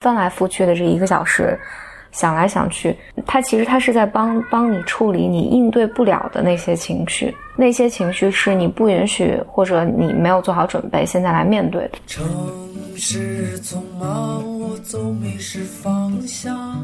[0.00, 1.58] 翻来覆去的这一个小时，
[2.10, 11.98] 想来想去，他其实他是在帮帮你处理你应对不了的那些情绪，那些情绪是你不允许或者你没有做好准备，现在来面对的。
[12.06, 12.26] 城
[12.96, 16.82] 市匆忙，我总迷失方向，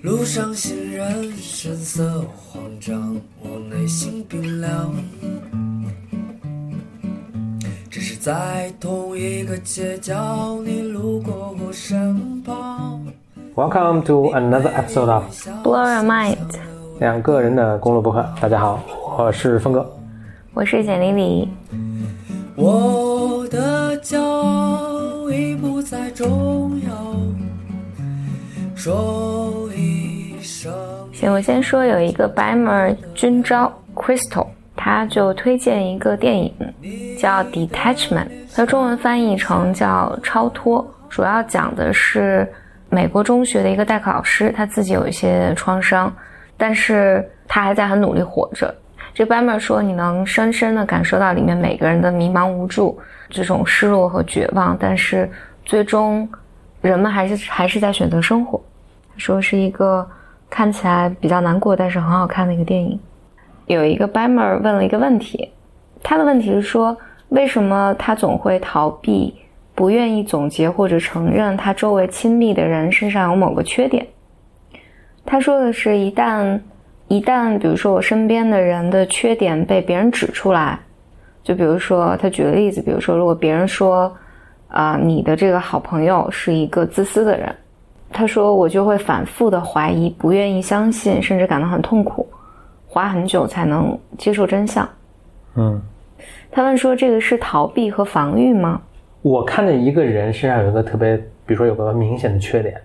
[0.00, 4.94] 路上行人神色慌张，我内心冰凉。
[8.28, 13.02] 在同一个街角，你路过我身旁。
[13.54, 15.24] Welcome to another episode of
[15.64, 16.36] Blow Your Mind，
[17.00, 18.28] 两个人的公路博客。
[18.38, 18.80] 大家好，
[19.16, 19.90] 我是峰哥，
[20.52, 21.48] 我是简丽丽。
[22.54, 27.16] 我的骄傲已不再重要。
[28.74, 30.70] 说一声。
[31.14, 34.48] 行，我先说有一个白门军招 Crystal。
[34.80, 36.54] 他就推荐一个电影，
[37.18, 40.80] 叫《Detachment》，它中文翻译成叫《超脱》，
[41.12, 42.48] 主要讲的是
[42.88, 46.10] 美国中学的一个代课老师，他自己有一些创伤，
[46.56, 48.72] 但是他还在很努力活着。
[49.12, 52.96] 这班妹说，你能深深的感受到里面每个人的迷茫无助，
[53.28, 55.28] 这种失落和绝望，但是
[55.64, 56.26] 最终
[56.80, 58.60] 人们还是还是在选择生活。
[59.16, 60.08] 说是一个
[60.48, 62.98] 看起来比较难过，但是很好看的一个电影。
[63.68, 65.48] 有一个 b a m e r 问了一个问题，
[66.02, 66.96] 他的问题是说，
[67.28, 69.34] 为什么他总会逃避，
[69.74, 74.06] 不愿意总结或者承认他周围亲密的人身上有某个缺点？
[75.26, 76.58] 他说的是，一旦
[77.08, 80.78] 一旦，比如说我身边的人的缺点被别人指出来，
[81.42, 84.10] 就比如说他举个例子，比如说如果别人说，
[84.68, 87.54] 啊，你的这个好朋友是一个自私的人，
[88.10, 92.26] 他说我就会反复的怀疑，不愿意相信，甚至感到很痛苦。
[92.88, 94.88] 花很久才能接受真相。
[95.56, 95.80] 嗯，
[96.50, 98.80] 他们说：“这个是逃避和防御吗？”
[99.20, 102.80] 我看见一个人身上有一个特别，比如说有个明显的缺点，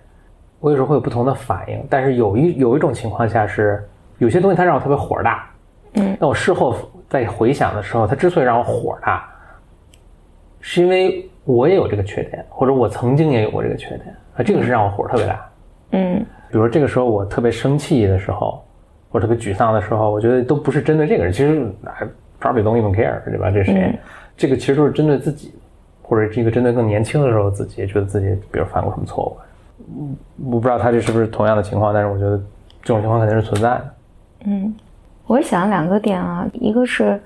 [0.60, 1.82] 我有时候会有不同的反应。
[1.88, 3.82] 但是有一有一种情况下是，
[4.18, 5.48] 有些东西它让我特别火大。
[5.94, 6.76] 嗯，那我事后
[7.08, 9.26] 在回想的时候，它之所以让我火大，
[10.60, 15.50] 是因为我也有这个缺点，或者我曾经也有过这个缺点啊，这个是让我火特别大。
[15.92, 16.18] 嗯，
[16.50, 18.62] 比如说这个时候我特别生气的时候。
[19.14, 22.04] 我特别沮丧的时候，我觉得都不是针对这个人，其实还
[22.40, 23.48] probably don't even care，对吧？
[23.48, 23.96] 这是谁？
[24.36, 25.54] 这个其实都是针对自己，
[26.02, 29.36] 或者是一个针对更年轻的时候自己，觉得自己比如犯过什么错误。
[30.00, 30.16] 嗯，
[30.46, 32.36] 我不知道他这是不是同样的情况，但是我觉得
[32.82, 33.94] 这种情况肯定是存在的。
[34.46, 34.74] 嗯，
[35.28, 37.22] 我想两个点啊，一个是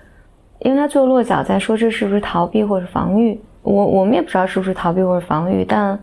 [0.59, 5.99] 因为他最后落脚在说这是不是逃避或者防御，我我们也不知道是不是逃避或者防御，但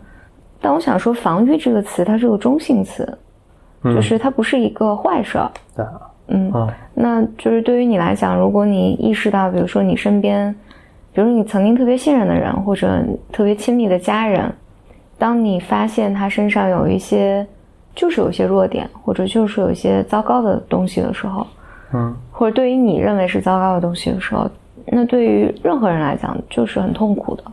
[0.60, 3.08] 但我想说防御这个词它是个中性词。
[3.94, 5.40] 就是它不是一个坏事，
[5.76, 5.86] 对，
[6.30, 6.52] 嗯，
[6.94, 10.52] 那就是对于你来讲，如果你意识到，比如说你身边，
[11.14, 14.52] 比如说你曾经特别信任的人，或者特别亲密的家人，
[15.20, 17.46] 当你发现他身上有一些，
[17.94, 21.46] 就是有一些弱点，或者就是有一些糟糕的东西的时候，
[21.94, 24.50] 嗯，或者对于你认为是糟糕的东西的时候，
[24.88, 27.44] 那对于任何人来讲就是很痛苦的。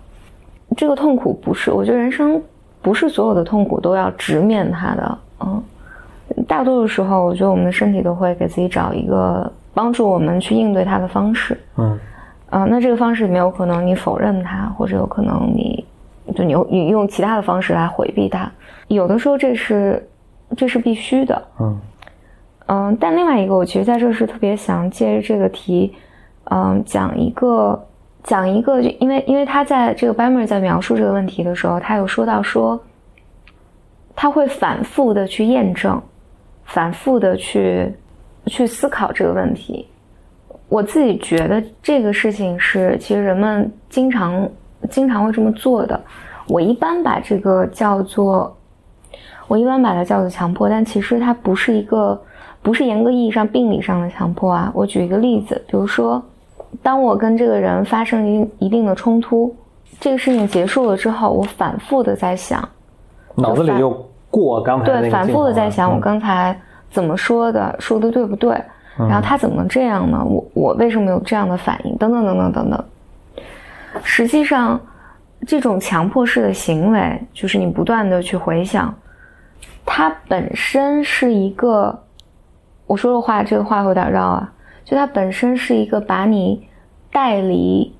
[0.76, 2.42] 这个痛苦不是，我觉得人生
[2.80, 5.62] 不是所有的痛苦都要直面它的，嗯。
[6.46, 11.58] 大多数时候，我觉得我们的身体都会给自己找一个帮助我们去应对它的方式。
[11.76, 11.98] 嗯，
[12.50, 15.84] 啊，那这个方式里面有可能你否认它，或者有可能你
[16.34, 18.50] 就你你用其他的方式来回避它。
[18.88, 20.08] 有的时候这是
[20.56, 21.42] 这是必须的。
[21.60, 21.80] 嗯
[22.66, 25.94] 嗯，但另外一个，我其实在这是特别想借着这个题，
[26.44, 27.78] 嗯，讲一个
[28.22, 32.80] 讲一个，因为因为他在这个 Bammer 在描述这个问题的时候，他有说到说
[34.14, 36.00] 他会反复的去验证。
[36.64, 37.92] 反复的去
[38.46, 39.86] 去思考这个问题，
[40.68, 44.48] 我自己觉得这个事情是，其实人们经常
[44.90, 46.00] 经常会这么做的。
[46.48, 48.56] 我一般把这个叫做，
[49.48, 52.20] 我一般把它叫做强迫，但其实它不是一个，
[52.62, 54.72] 不是严格意义上病理上的强迫啊。
[54.74, 56.22] 我举一个例子，比如说，
[56.82, 59.54] 当我跟这个人发生一一定的冲突，
[60.00, 62.68] 这个事情结束了之后，我反复的在想，
[63.34, 64.11] 脑子里又。
[64.32, 66.58] 过刚才对，反复的在想我刚才
[66.90, 68.60] 怎么说的，说的对不对？
[68.98, 70.22] 然后他怎么能这样呢？
[70.24, 71.96] 我我为什么有这样的反应？
[71.96, 72.84] 等等等等等等。
[74.02, 74.80] 实际上，
[75.46, 78.94] 这种强迫式的行为，就是你不断的去回想，
[79.84, 81.98] 它本身是一个，
[82.86, 84.52] 我说的话这个话有点绕啊，
[84.84, 86.66] 就它本身是一个把你
[87.10, 87.94] 带离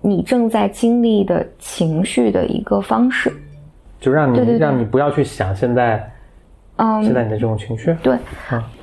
[0.00, 3.30] 你正在经历的情绪的一个方式。
[4.00, 6.10] 就让你让你不要去想现在，
[6.76, 8.16] 嗯，现在你的这种情绪，对，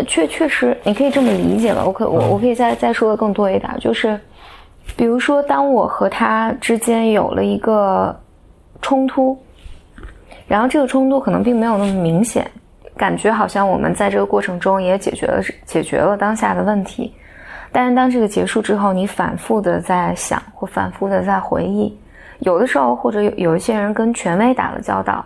[0.06, 1.84] 确确实你可以这么理解吧。
[1.84, 4.19] 我可我我可以再再说的更多一点，就是，
[4.96, 8.16] 比如说，当我和他之间有了一个
[8.81, 9.38] 冲突，
[10.48, 12.50] 然后这个冲突可能并没有那么明显，
[12.96, 17.12] 感觉好像我们在这个过程中也解决了解决了当下的问题，
[17.72, 21.98] 但是当这个结束之后，你反复的在想或反复的在回忆，
[22.39, 25.25] 有的时候或者有有一些人跟权威打了交道，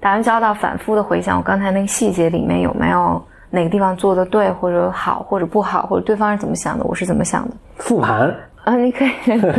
[0.00, 8.34] 打完交道反复的回想我刚才那个细节里面有没有哪个地方做的对或者好或者不好，或者对方是怎么想的，我是怎么想的，复盘
[8.64, 9.10] 啊，你可以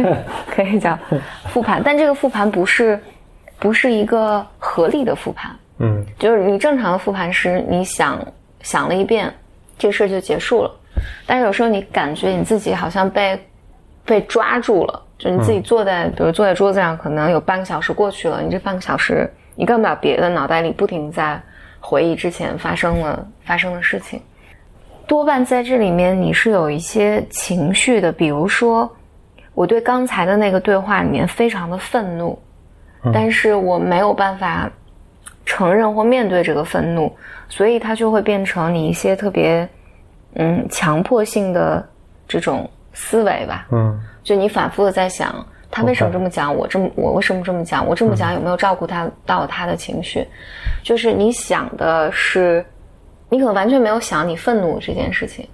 [0.49, 0.97] 可以讲
[1.49, 2.99] 复盘，但这个复盘不是。
[3.61, 8.17] 不是一个合理的复盘，嗯，就是你正常的复盘是你想
[8.61, 9.29] 想了一遍，
[9.77, 10.71] 这事儿就结束了。
[11.27, 13.37] 但是有时候你感觉你自己好像被
[14.05, 21.39] 被抓住了，就你自己坐在，比如坐在桌子上，可能有半个小时过去了，你这半个小时你干不了别的，脑袋里不停在
[21.79, 24.19] 回忆之前发生了发生的事情，
[25.05, 28.89] 多半在这里面你是有一些情绪的，比如说
[29.53, 32.39] 我对刚才的那个对话里面非常的愤怒。
[33.13, 34.69] 但是我没有办法
[35.45, 37.09] 承认或面对这个愤怒，
[37.47, 39.65] 所以它就会变成你一些特别
[40.33, 41.87] 嗯强迫性的
[42.27, 43.69] 这种思维吧。
[43.71, 43.97] 嗯，
[44.29, 50.23] 就你反复的在想他为什么这么讲，我这么我为什么这么讲，我这么讲有没有照顾他到他的情绪？
[50.83, 52.63] 就是你想的是，
[53.27, 55.47] 你可能完全没有想你愤怒这件事情，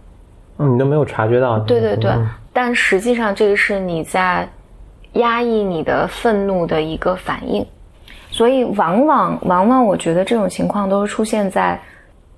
[0.58, 1.58] 嗯，你都没有察觉到。
[1.60, 2.12] 对对对，
[2.52, 4.46] 但实际上这个是你在。
[5.16, 7.66] 压抑你的愤怒的一个反应，
[8.30, 11.80] 所以往往往往，我觉得这种情况都是出现在，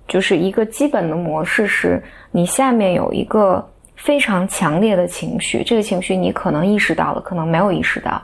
[0.07, 2.00] 就是一个基本的模式是，
[2.30, 3.68] 你下面有一个
[3.98, 8.22] 非常强烈的情绪，这个情绪你可能意识到了，可能没有意识到，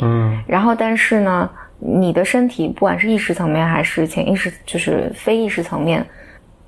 [0.00, 6.06] 嗯，然后但是呢，你的身体不管是意识层面还是潜意识，就是非意识层面，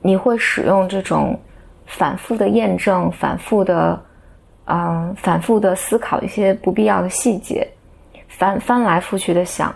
[0.00, 1.38] 你会使用这种
[1.84, 4.02] 反复的验证，反复的。
[4.69, 7.64] 嗯，反复的思考一些不必要的细节，
[8.26, 9.72] 翻翻来覆去的想，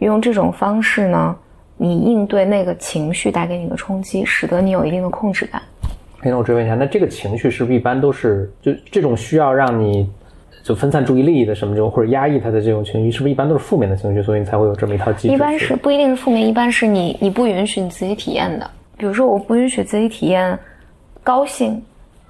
[0.00, 1.36] 用这种方式呢，
[1.76, 5.62] 你应对那个情绪带给你的冲击，使得你有一定的控制感。
[6.30, 10.08] 那我追问一下，那这个情绪是不是一般都是就这种需要让你
[10.62, 15.34] 就分散注意力的什么这种或者压抑他的这种情绪，是不是一般都是负面的情绪，所以你才会有这么一套机制？
[15.34, 18.70] 一般是不一定是负面，一般是你你不允许你自己体验的。
[18.96, 20.58] 比如说，我不允许自己体验
[21.22, 21.82] 高兴。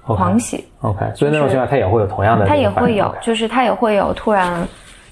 [0.05, 4.67] 狂喜，OK，所以那种情况他也会有同样的，他也会有，就是他也会有突然，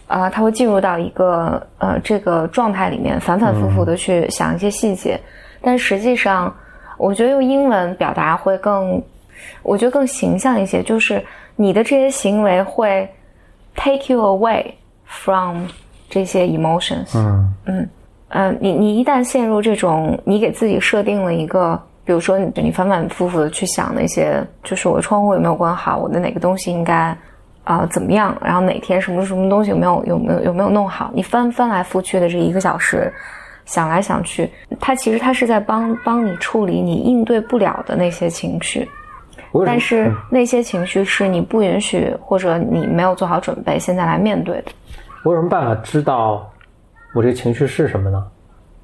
[0.05, 5.17] 啊，他会进入到一个呃这个状态里面，反反复复的去想一些细节，
[5.61, 6.53] 但实际上，
[7.01, 9.01] 我觉得用英文表达会更，
[9.63, 11.23] 我觉得更形象一些，就是
[11.55, 13.09] 你的这些行为会
[13.75, 14.65] take you away
[15.05, 15.65] from
[16.09, 17.89] 这些 emotions，嗯嗯
[18.29, 21.81] 呃，你你一旦陷入这种，你给自己设定了一个。
[22.03, 27.15] 比如说，你你反反复复的去想那些，就是我的窗户有没有关好，我的哪个东西应该
[27.63, 33.13] 啊怎么样，然后哪天什么什么东西有没有有没有有没有弄好，你翻翻来覆去的这一个小时，
[33.65, 34.49] 想来想去，
[34.79, 38.87] 他其实他是在帮帮你处理你应对不了的那些情绪，
[39.65, 44.71] 但是那些情绪是你不允许或者你没有做好准备现在来面对的。
[45.23, 46.49] 我有什么办法知道
[47.13, 48.23] 我这情绪是什么呢？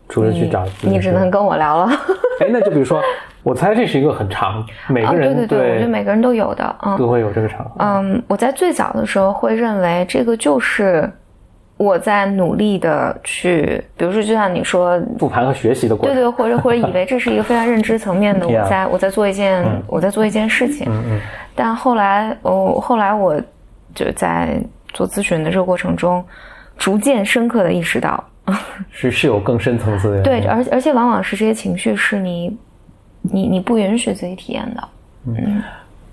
[0.09, 1.91] 除了去找，你只能跟我聊了。
[2.39, 3.01] 哎，那就比如说，
[3.43, 7.69] 我猜这是一个很长，每个人对对对，我觉得每个人都有的，嗯，都会有这个场。
[7.79, 11.11] 嗯，我在最早的时候会认为这个就是
[11.77, 21.21] 我在努力的去，比如说就像你说复盘和学习的过程，对对，或者或者 以为这是一个非常认知层面的，我在我在做一件我在做一件事情，嗯嗯。
[21.55, 23.39] 但后来，我后来我
[23.95, 24.59] 就在
[24.93, 26.23] 做咨询的这个过程中，
[26.77, 28.23] 逐渐深刻的意识到。
[28.91, 32.57] 是是有更深层次的对，而而且往往是这些情绪是你，
[33.21, 34.87] 你你不允许自己体验的。
[35.25, 35.61] 嗯，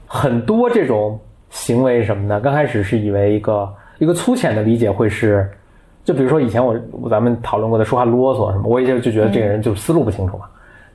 [0.06, 1.16] 很多这种
[1.50, 5.48] 行为什么的，刚开始是以为一个一个粗浅的理解会是，
[6.04, 6.76] 就比如说以前我
[7.08, 10.44] 咱们讨论过的说话啰嗦什么，我也就就觉得这个人就思路不清楚嘛。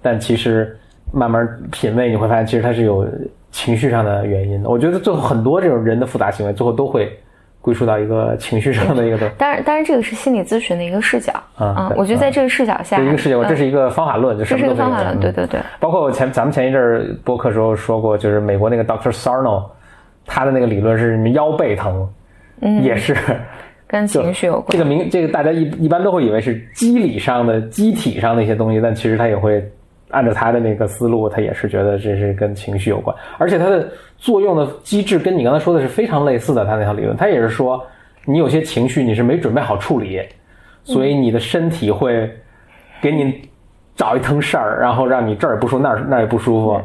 [0.02, 0.78] 但其实
[1.12, 3.08] 慢慢品味，你会发现其实他是有
[3.52, 4.70] 情绪上的原因的。
[4.70, 7.12] 我觉得最后很多这种人的复杂行为，最后都会。
[7.62, 11.92] 归属到一个情绪上的一个当然，当然，这个是心理咨询的一个视角啊。
[11.98, 15.20] 我觉得在这个视角下，一个视角，这是一个方法论，就是一个方法论。
[15.20, 15.60] 对对对。
[15.78, 19.66] 包括我前咱们前一阵儿播客时候说过，就是美国那个 Doctor Sarno，
[20.26, 22.10] 他的那个理论是腰背疼，
[22.62, 23.16] 嗯，也是
[23.88, 24.68] 跟情绪有关。
[24.70, 29.64] 这个名，这个大家一一般都会以为是机理上的、机体上的一些东西，但其实它也会。
[30.12, 33.88] 按照他的那个思路，他也是觉得这是跟情绪有关，而且它的
[34.18, 36.66] 作用的机制跟你刚才说的是非常类似的。
[36.66, 37.86] 他那套理论，他也是说，
[38.26, 40.20] 你有些情绪你是没准备好处理，
[40.84, 42.28] 所以你的身体会
[43.00, 43.40] 给你
[43.96, 46.82] 找一腾事儿，然后让你这儿也不舒服，那儿那儿也不舒服，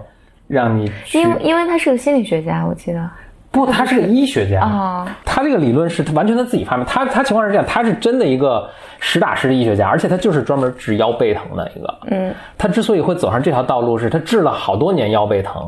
[0.47, 3.11] 让你因为因为他是个心理学家，我记得
[3.55, 5.17] 不，他是个医学家啊。
[5.25, 6.85] 他这个理论是完全他自己发明。
[6.85, 8.69] 他他情况是这样，他是真的一个
[8.99, 11.99] 实打实的医学家，而且他就是专门治腰背疼的一个。
[12.09, 15.63] 嗯，他之所以会走上这条道路，是他治了好多年腰背疼。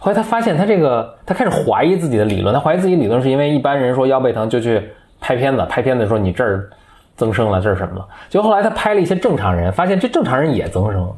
[0.00, 2.54] 后来他发现他这个，他开始怀疑自己的理论。
[2.54, 4.82] 他怀疑自己理论是因为一般人说腰背疼就去
[5.20, 6.70] 拍片子，拍片子说你这儿
[7.14, 8.08] 增生了，这是什么了？
[8.30, 11.12] 结果后来他拍了一些正常人，发现这正常人也增生。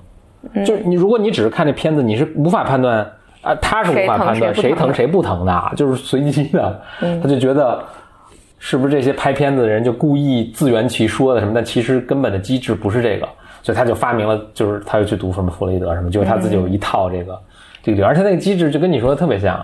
[0.66, 3.06] 就是你如果你只是看这片子，你是无法判断。
[3.44, 6.80] 啊，他是无法判断谁疼谁不疼的，就是随机的。
[7.22, 7.78] 他就觉得
[8.58, 11.52] 是不是这些拍片子的人就故意自圆其说的什么？
[11.54, 13.28] 但其实根本的机制不是这个，
[13.62, 17.38] 所以他就发明了，就是他又去读什么弗洛伊德什么，就是他自己有一套这个
[17.82, 19.62] 这个，而且那个机制就跟你说的特别像。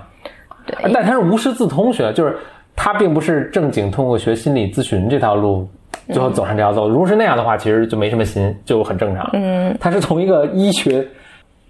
[0.66, 2.36] 对，但他是无师自通学，就是
[2.76, 5.66] 他并不是正经通过学心理咨询这条路
[6.08, 6.86] 最后走上这条路。
[6.86, 9.30] 如果是那样的话，其实就没什么心，就很正常。
[9.32, 11.08] 嗯，他是从一个医学。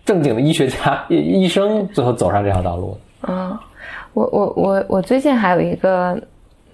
[0.05, 2.99] 正经的医学家、医 医生，最后走上这条道路。
[3.29, 3.57] 嗯，
[4.15, 6.21] 我我我我最近还有一个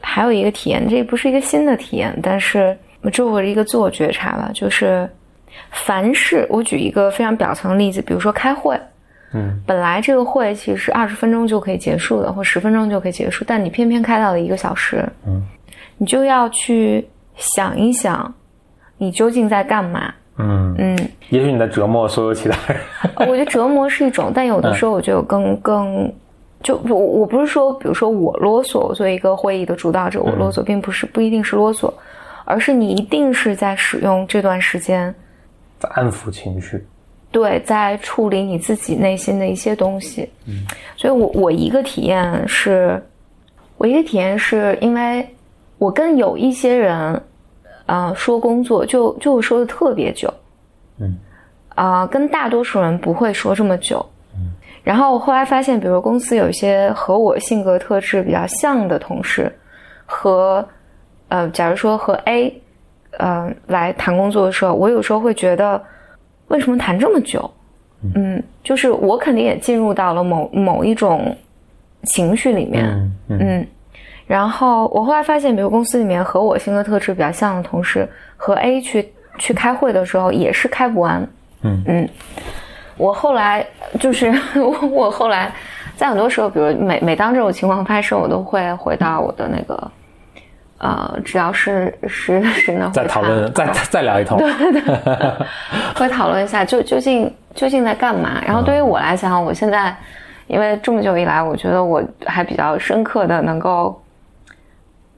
[0.01, 2.77] 还有一个体验，这不是一个新的体验，但是
[3.13, 4.51] 这我是一个自我觉察吧。
[4.55, 5.09] 就是
[5.71, 8.81] 凡是我举一个非常表层的例子，比如说开会，
[9.33, 15.43] 嗯，本来这个会其实是二十分钟就可以结束的，或十分钟就可以结束，但你偏偏开到了一个小时，嗯，
[15.99, 18.33] 你就要去想一想，
[18.99, 20.15] 你究竟在干嘛。
[20.39, 22.81] 嗯嗯，也许你在折磨所有其他人。
[23.21, 26.13] 我觉得折磨是一种， 但有的时候我觉得更更，
[26.63, 31.91] 就我我不是说，比如说我啰嗦，我作为一个会议的主导者，我啰嗦，并不是不一定是啰嗦，
[32.45, 35.15] 而是你一定是在使用这段时间，
[35.79, 36.85] 在安抚情绪，
[37.31, 40.29] 对，在处理你自己内心的一些东西。
[40.47, 40.67] 嗯，
[40.97, 43.03] 所以我我一个体验是，
[43.79, 45.27] 我一个体验是因为
[45.79, 47.19] 我跟有一些人。
[47.87, 50.33] 啊，说工作就就说的特别久，
[50.99, 51.17] 嗯，
[51.75, 54.51] 啊，跟大多数人不会说这么久，嗯。
[54.83, 59.51] 然后我后来发现，比如公司有一些和我性格特质比较像的同事，
[60.05, 60.67] 和
[61.29, 62.63] 呃，假如说和 A，
[63.19, 65.83] 呃，来谈工作的时候，我有时候会觉得，
[66.49, 67.51] 为什么谈这么久？
[68.15, 71.37] 嗯，就是我肯定也进入到了某某一种
[72.05, 73.67] 情绪里面，嗯。
[74.27, 81.25] 然后我后来发现，比如公司里面和我性格特质比较像的同事，和 A 去去开会的时候也是开不完。
[81.63, 82.09] 嗯嗯，
[82.97, 83.65] 我后来
[84.01, 85.53] 就是我 我后来
[85.97, 89.91] 在很多时候，比如每每当这种情况发生，我都会回到我的那个
[90.79, 94.39] 呃治疗师师师那再讨论，再再聊一通。
[94.39, 95.33] 对对对，
[95.95, 98.43] 会讨论一下，就究竟究竟在干嘛？
[98.45, 99.97] 然后对于我来讲，我现在
[100.49, 103.97] 因为这么久以来，我觉得我还比较深刻的能够。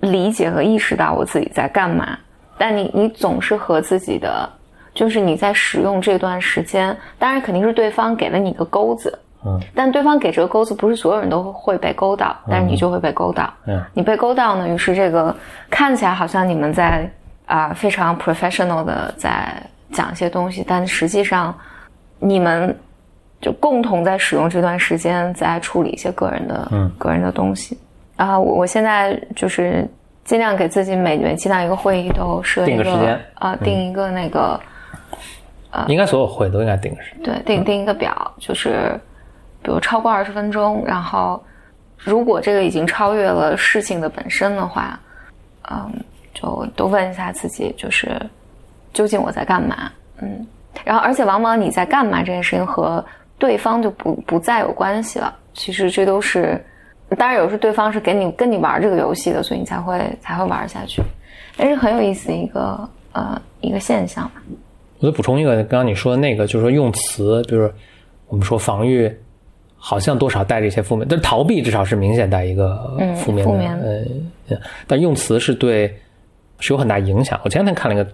[0.01, 2.19] 理解和意识到我自己在干嘛，
[2.57, 4.49] 但你你总是和自己的，
[4.95, 15.35] 就是你在使用这段时间，当然肯定是对方给了你个钩子，嗯，但对方给这个钩子不是所有人都会被勾到，但是你就会被勾到，嗯，你被勾到呢，于是这个
[15.69, 17.11] 看起来好像你们在
[17.47, 19.61] 啊非常 professional 的在
[19.93, 21.53] 讲一些东西，但实际上
[22.19, 22.77] 你们
[23.41, 26.91] 就共同在使用这段时间在处理一些个人的嗯。
[26.99, 27.79] 个人的东西。
[28.19, 29.89] 啊，我我现在就是
[30.25, 34.61] 尽量给自己每每期到一个会议都设定个时间啊，定一个那个，
[35.71, 39.01] 呃，应该所有会都应该定个时间，对，定定一个表，就是
[39.63, 41.41] 比如超过二十分钟，然后
[41.97, 44.99] 如果这个已经超越了事情的本身的话，
[45.71, 45.89] 嗯，
[46.35, 48.21] 就都问一下自己，就是
[48.93, 50.45] 究竟我在干嘛，嗯，
[50.85, 53.05] 然后而且往往你在干嘛这件事情和
[53.39, 56.61] 对方就不不再有关系了，其实这都是。
[57.17, 61.03] 当然，有时候对方是给你跟你玩这个游戏的，所以你才会才会玩下去。
[61.57, 64.43] 但是很有意思一个呃一个现象吧。
[64.99, 67.73] 我再补充一个，刚刚你说的那个，就是说用词，就是
[68.27, 69.11] 我们说防御，
[69.77, 73.47] 好像多少带着一些负面，但逃避至少是明显带一个负面
[73.81, 74.07] 的。
[74.49, 75.87] 呃，但用词是对
[76.61, 77.41] 是有很大影响。
[77.43, 78.09] 我前两天看了一个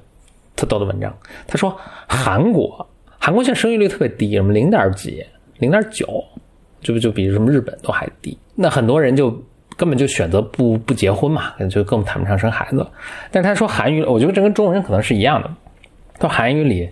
[0.55, 1.13] 特逗的文章，
[1.47, 2.87] 他说韩国
[3.19, 5.25] 韩国现在生育率特别低，什么零点几、
[5.59, 6.25] 零点九。
[6.85, 9.31] 就不就比什么日本都还低，那很多人就
[9.77, 12.87] 根本就选择不不结婚嘛，就更谈不上生孩子。
[13.33, 15.51] 但是他说韩语，我觉得这跟中文可能是一样的。
[16.19, 16.89] 到韩语里，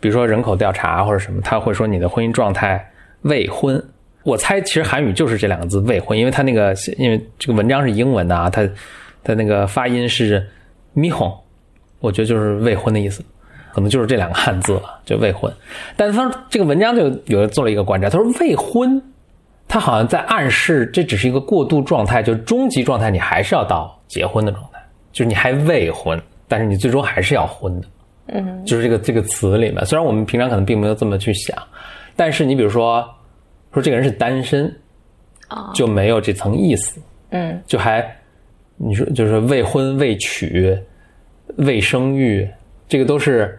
[0.00, 2.84] 比如说人口调查或者什么，他会说你的婚姻状态
[3.22, 3.82] 未婚。
[4.24, 8.68] 我猜其实韩语就是这两个字未婚，因为他那个因为这个文章是英文的啊，他
[9.22, 10.46] 他那个发音是
[10.92, 11.32] 미혼
[12.00, 13.24] 我觉得就是未婚的意思。
[13.72, 15.50] 可能就是这两个汉字了，就未婚。
[15.96, 19.00] 但是他这个文章就有做了一个观察，他说未婚。
[19.70, 24.80] 他好像在暗示，这只是一个过渡状态，就终极状态，你还是要到结婚的状态，
[25.12, 27.86] 就是你还未婚，但是你最终还是要婚的。
[28.32, 31.56] 嗯，就是这个这个词里面，虽然我们平常可能并没有这么去想，
[32.16, 33.08] 但是你比如说，
[33.72, 34.74] 说这个人是单身，
[35.72, 37.00] 就没有这层意思。
[37.30, 38.04] 嗯，就还
[38.76, 40.76] 你说就是未婚未娶、
[41.58, 42.48] 未生育，
[42.88, 43.56] 这个都是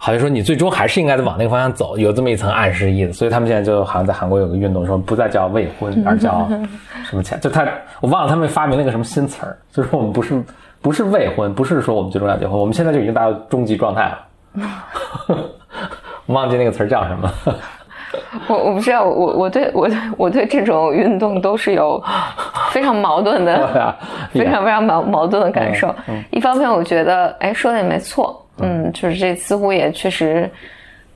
[0.00, 3.12] 好像说你最终还是应该往那个方向走，有这么一层暗示意思。
[3.12, 6.48] 所以他们现在就好像在韩国有个运动，说不再叫未婚，而叫
[7.04, 7.66] 什么前，就他
[8.00, 10.42] 我忘了他们发明了个什么新词儿，就是我们不是
[10.80, 14.18] 不是未婚，不是说我们最终要结婚，我们现在就已经达到终极状态了。
[16.26, 17.30] 忘记那个词儿叫什么？
[18.46, 22.02] 我我不知道，我我对我对我对这种运动都是有
[22.70, 23.94] 非常矛盾的，
[24.32, 25.94] 非常非常矛矛盾的感受。
[26.30, 30.50] 一方面，我觉得，哎，说的也没错，嗯，就是这似乎也确实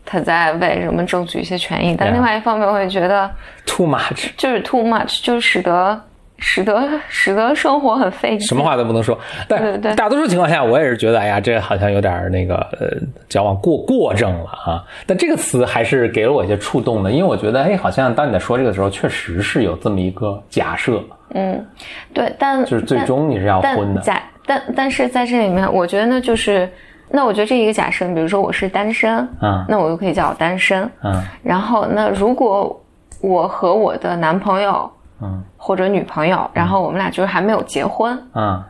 [0.05, 3.31] 他在为什么争取一些权益，但另外一方面，我也觉得
[3.67, 6.01] too much，就是 too much，就使得。
[6.45, 9.17] 使得使得生活很费劲，什么话都不能说。
[9.47, 12.89] 但大多数情况下，我也是觉得，哎呀，这好像有点那个呃，
[13.29, 14.83] 矫枉过过正了啊。
[15.07, 21.01] 但这个词还是给了我一些触动的，因为我觉得，哎，好像当你在说这个时候，确实是有这么一个假设。
[21.33, 21.65] 嗯，
[22.13, 24.01] 对，但就是最终你是要婚的。
[24.01, 26.69] 假，但但是在这里面，我觉得呢，就是
[27.13, 31.23] 那我觉得这一个假设，比如说我是单身，嗯，那我就可以叫我单身，嗯。
[31.43, 32.83] 然后，那如果
[33.21, 34.91] 我和我的男朋友。
[35.25, 38.61] 嗯，或者女朋友，然后我们俩就是还没有结婚，嗯，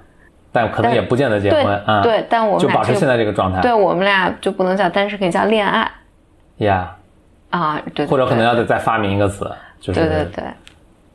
[0.52, 5.90] 但可能也不见得结婚，啊，对，但我们就保持现在这个状态，对我们俩就不能叫单身，可以叫恋爱，
[6.58, 6.94] 呀，
[7.48, 10.44] 啊，对，或者可能要再再发明一个词，就是对对对，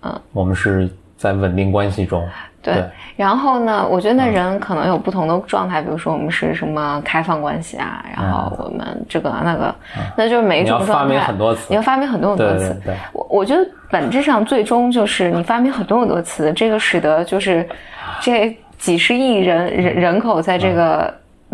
[0.01, 2.25] 嗯，我们是在稳定关系中。
[2.59, 2.83] 对，
[3.15, 3.87] 然后呢？
[3.87, 9.73] 我觉得那人可能有不同的状态，比如说我们是什么开放关系啊，然后我们这个那个，
[10.17, 11.13] 那就是每一种状态。
[11.13, 12.75] 你要发明很多词，你要发明很多很多词。
[13.13, 17.65] 我我觉得本质上最终就是你发明很多很多词，这个使得就是
[18.19, 21.13] 这几十亿人人人口在这个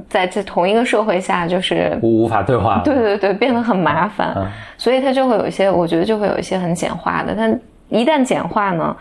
[0.10, 2.82] 在这同一个社会下就是无无法对话。
[2.84, 4.36] 对对对，变得很麻烦，
[4.80, 7.36] 所以它就会有一些，我觉得就会有一些很简化的。
[7.38, 8.96] 但一旦简化呢？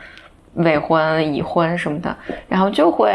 [0.54, 2.14] 未婚、已婚什么的，
[2.48, 3.10] 然后就会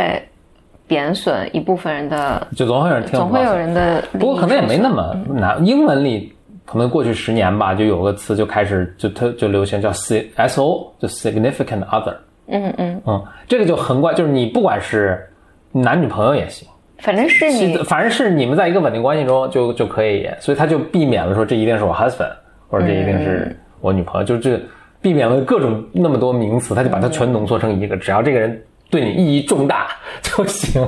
[0.88, 4.02] 贬损一部分人的，就总会有人听，总会有人的。
[4.14, 5.64] 不过可能也没那么难。
[5.66, 6.34] 英文里
[6.66, 12.16] 可能过去十年吧，就有个词就开始就特就流行叫 C S O，就 significant other。
[12.48, 15.24] 嗯嗯嗯，这个就很怪，就是你不管是
[15.72, 16.68] 男女朋友也行，
[17.00, 22.32] 反正是你，反正是你们在一个稳定关系中就就可以，所以他就避免了说这一定是我 husband，
[22.70, 24.60] 或者这一定是我女朋友，就这。
[25.08, 29.88] 避免了各种那么多名词，他就把它全浓缩成一个，只要这个人对你意义重大
[30.22, 30.86] 就行。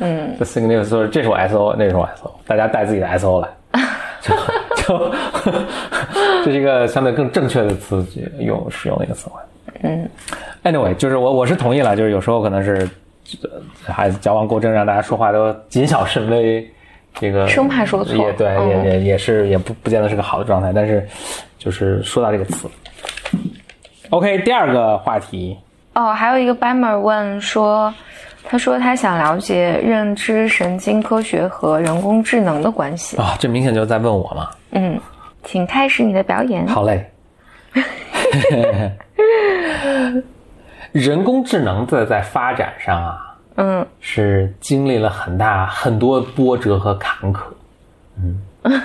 [0.00, 3.48] 嗯，就 significant，说这是我 S O，那是我 S O，大家带自己的 S O 来，
[4.20, 4.34] 就
[4.82, 5.12] 就
[6.44, 8.04] 这是一个相对更正确的词
[8.40, 9.40] 用使用的一个词汇。
[9.84, 10.10] 嗯
[10.64, 12.90] ，anyway，就是我我是同意了，就是有时候可能是
[13.86, 16.68] 孩子矫枉过正，让大家说话都谨小慎微，
[17.20, 21.06] 这个生怕说错，也对，也也也是也不不见得是个好的状态，但是。
[21.58, 22.70] 就是说到这个词
[24.10, 25.58] ，OK，第二个话题
[25.92, 27.92] 哦，还有一个 Bammer 问说，
[28.44, 34.50] 他说他想了解认知神经科学和人工智能的关系啊，这明显就是在问我嘛。
[34.70, 35.00] 嗯，
[35.42, 36.64] 请开始你的表演。
[36.68, 37.04] 好嘞。
[40.92, 43.27] 人工智能的在发展上啊，
[43.58, 47.42] 嗯，是经历了很大很多波折和坎坷，
[48.16, 48.42] 嗯。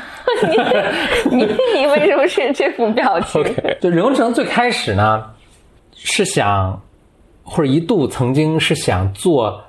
[1.30, 3.44] 你 你你为什么是这副表情？
[3.82, 5.26] 就人工智能最开始呢，
[5.96, 6.80] 是想
[7.44, 9.62] 或者一度曾经是想做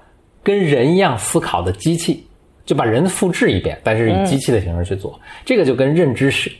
[0.43, 2.25] 跟人一样思考的机器，
[2.65, 6.53] 就把人复制一遍，但是以机器的形式去做，这个就跟认知是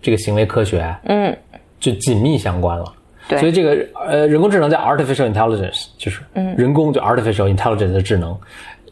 [0.00, 1.36] 这个行为科学，嗯，
[1.80, 2.84] 就紧密相关了。
[3.28, 8.38] 对，所以这个呃，人工智能叫 artificial intelligence，就是嗯，人工就 artificial intelligence 的智能。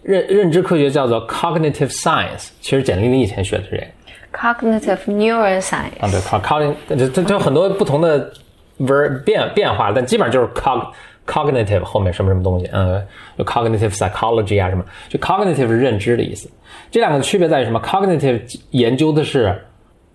[0.03, 3.87] 认认知科学叫做 cognitive science，其实简历里以前学的是这个。
[4.33, 6.01] cognitive neuroscience。
[6.01, 8.33] 啊，对，cognitive，它它它有很多不同的
[8.81, 10.90] ver 变变化，但基本上就是 cog
[11.27, 13.01] cognitive 后面什么什么东西，嗯，
[13.37, 16.51] 有 cognitive psychology 啊什么，就 cognitive 是认知的意思。
[16.90, 18.40] 这两个区别在于什么？cognitive
[18.71, 19.55] 研究的是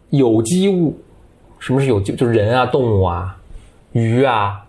[0.09, 0.99] 有机物，
[1.59, 2.11] 什么是有机？
[2.13, 3.36] 就是人啊，动物啊，
[3.97, 4.63] 鱼啊。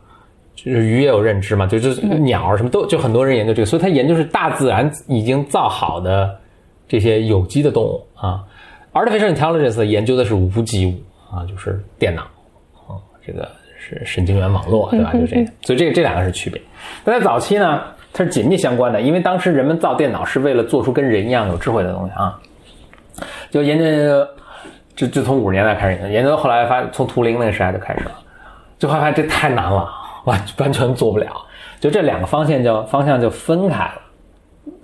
[0.60, 6.36] 就是鱼也有认知嘛，就就是鸟什么都就很多人研究这个，所以他研究是大自然已经造好的
[6.88, 8.44] 这些有机的动物啊。
[8.92, 11.00] Artificial intelligence 研究的是无机物
[11.32, 12.22] 啊，就是电脑
[12.88, 15.12] 啊，这个是神经元网络对吧？
[15.12, 16.60] 就这个，所以这个这两个是区别。
[17.04, 17.80] 但在早期呢，
[18.12, 22.36] 它是紧密相关的，因为当时人们造电脑是为了做出跟人一样有智慧的东西啊。
[23.52, 23.84] 就研究，
[24.96, 28.10] 就就从五十年代开始研究，研究到后来发，从图灵那个时代就开始了，
[28.78, 29.88] 就发现这太难了。
[30.24, 31.28] 完完全做不了，
[31.80, 33.94] 就这两个方向就方向就分开了。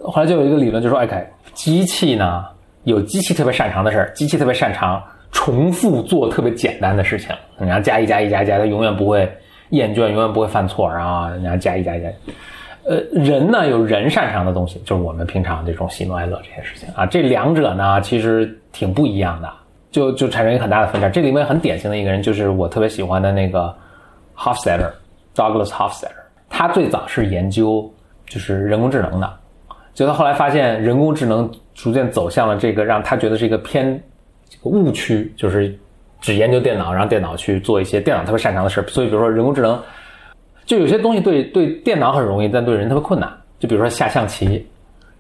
[0.01, 2.47] 后来就有一个理论，就说：“哎，机器呢
[2.85, 5.03] 有机器特别擅长的事儿，机器特别擅长
[5.33, 7.35] 重复做特别简单的事情。
[7.59, 9.31] 你要加一加一加一加，它永远不会
[9.71, 12.09] 厌倦，永远不会犯错，然后人家加一加一加。
[12.87, 17.05] 呃，人呢有人擅长的东西，就是我们平常这种喜怒哀乐这些事情啊。
[17.05, 19.53] 这两者呢其实挺不一样的，
[19.91, 21.09] 就就产生一个很大的分叉。
[21.11, 23.75] 这里面很典型的一个人就是我特别喜欢的那个
[24.37, 26.11] Hofstadter，Douglas Hofstadter。
[26.49, 27.93] 他最早是研究
[28.27, 29.33] 就是人工智能的，
[29.93, 34.03] 就他后来发现人工智能逐渐走向了这个让他觉得是一个偏
[34.49, 35.77] 这个误区，就是
[36.21, 38.87] 只研究电脑，让电脑去做一些电脑特别擅长的事儿。
[38.89, 39.81] 所以比如说人工智能。
[40.67, 43.31] 就有些东西对对电脑很容易，但对人特别困难。
[43.59, 44.67] 就比如说下象棋，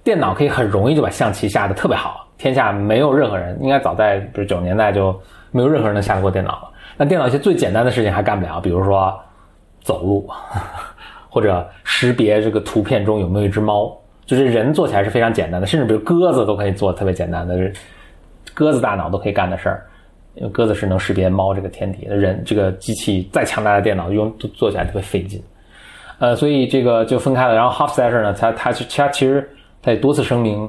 [0.03, 5.15] 电脑可以很容易就把象棋下的特别好，天下没有任何人，应该早在比如九十年代就
[5.51, 6.71] 没有任何人能下得过电脑了。
[6.97, 9.15] 那电脑一些最简单的事情还干不了，比如说
[9.81, 10.29] 走路，
[11.29, 17.57] 或者识别这个图片中有没有一只猫，就是人做起来是非常简单的，甚至比如鸽子都可以做特别简单的，
[18.55, 19.87] 鸽子大脑都可以干的事儿。
[20.37, 25.41] 因为鸽子是能识别猫这个天敌，人这个机器再强大的电脑用做起来特别费劲，
[26.19, 27.55] 呃，所以这个就分开了。
[27.55, 29.49] 然后 Hofstadter 呢，他他他其实
[29.81, 30.69] 他也多次声明，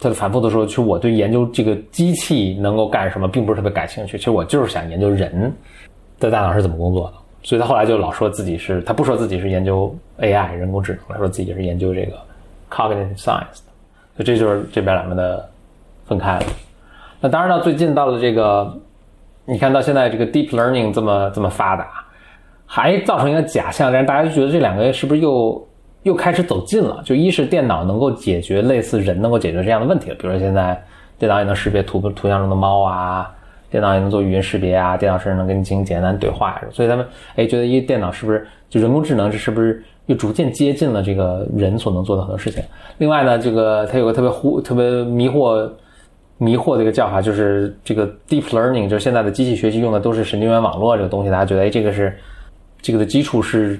[0.00, 4.16] 他反复的说，其实我对研究这个机器能够干什么，并不是特别感兴趣。
[4.16, 5.52] 其实我就是想研究人
[6.18, 7.14] 的大脑是怎么工作的。
[7.42, 12.16] 所以他后来就老说自己是，他不说自己是研究 AI 人工智能，他说自己是研究这个
[12.70, 13.60] cognitive science。
[14.16, 15.48] 所以这就是这边两个的
[16.06, 16.46] 分开了。
[17.20, 18.74] 那当然到最近到了这个，
[19.44, 21.88] 你看到现在这个 deep learning 这么这么发达，
[22.66, 25.66] 还造成一个假象，让大家就觉得这两个是不是又
[26.02, 27.02] 又开始走近了？
[27.04, 30.80] 就一是电脑能够解决类似人能够解决这样的问题了，比如说现在
[31.18, 33.30] 电脑也能识别图图像中的猫啊，
[33.70, 42.62] 电脑也能做语音识别啊，电脑甚至能跟你进行简单对话，所以他们哎觉得一电脑是不是就人工智能这是不是又逐渐接近了这个人所能做的很多事情？
[42.98, 45.70] 另外呢，这个它有个特别忽特别迷惑。
[46.42, 52.16] 迷惑的一个叫法就是这个 deep learning，就是现在的机器学习用的都是神经元网络这个东西，大家觉得哎，这个是
[52.80, 53.78] 这个的基础是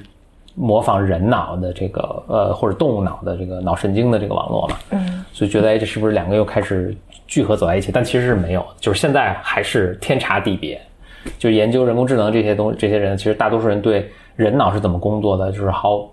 [0.60, 4.76] 模仿人脑的这个呃或者动物脑的这个脑神经的这个网络嘛？
[4.90, 6.94] 嗯，所以觉得哎，这是不是两个又开始
[7.26, 7.90] 聚合走在一起？
[7.90, 10.80] 但其实是没有，就是现在还是天差地别。
[11.38, 16.06] 就研究人工智能这些东这些人，其实大多数人对人脑是怎么工作的，就是毫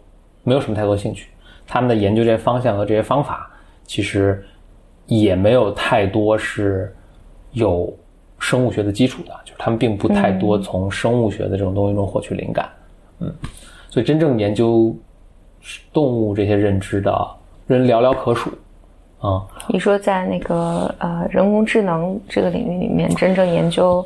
[0.44, 1.30] 没有什么太多兴趣。
[1.68, 3.50] 他们的研究这些方向和这些方法，
[3.86, 4.44] 其实。
[5.10, 6.94] 也没有太多是
[7.54, 7.98] 有
[8.40, 12.70] 生物学的基础的，就是他们并不太多从生物学的这种东西中获取灵感，
[13.20, 13.34] 嗯，
[13.98, 14.96] 所以真正研究
[15.92, 17.12] 动物这些认知的
[17.66, 18.52] 人寥寥可数，
[19.20, 24.06] 啊，你说在那个呃人工智能这个领域里面，真正研究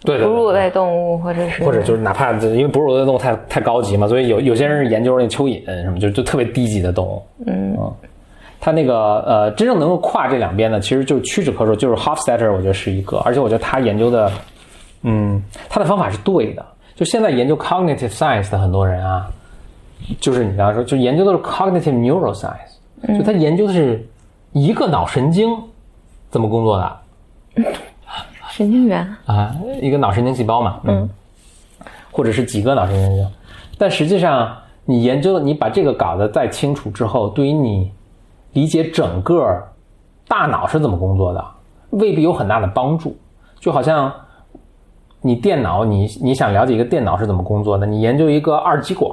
[0.00, 7.78] 哺乳类动物或者是或者就是哪怕因为哺乳类动物太太高级嘛，所以有有些人是研究那蚯蚓什么，就就特别低级的动物，嗯。
[8.58, 14.32] 他那个呃，真正能够跨这两边的，其实就屈指可数，就是 Hofstadter，我觉得是一个，而且我觉得他研究的，
[15.02, 16.66] 嗯，他的方法是对的。
[16.94, 19.28] 就现在研究 cognitive science 的很多人啊，
[20.20, 24.06] 就是你刚刚说，就研究的是 cognitive neuroscience，就他研究的是
[24.52, 25.56] 一个脑神经
[26.30, 27.64] 怎么工作的，
[28.50, 29.06] 神经元。
[29.26, 31.08] 啊，一个脑神经细胞嘛，嗯，
[32.12, 33.30] 或者是几个脑神经细胞，
[33.76, 37.92] 但实际上你研究你把这个搞得再清楚之后，对于你。
[38.52, 39.60] 理解整个
[40.28, 41.44] 大脑是怎么工作的，
[41.90, 43.18] 未必有很大的帮助。
[43.58, 44.14] 就好像
[45.26, 49.10] 你电脑，你你想了解一个电脑是怎么工作的，你研究一个二极管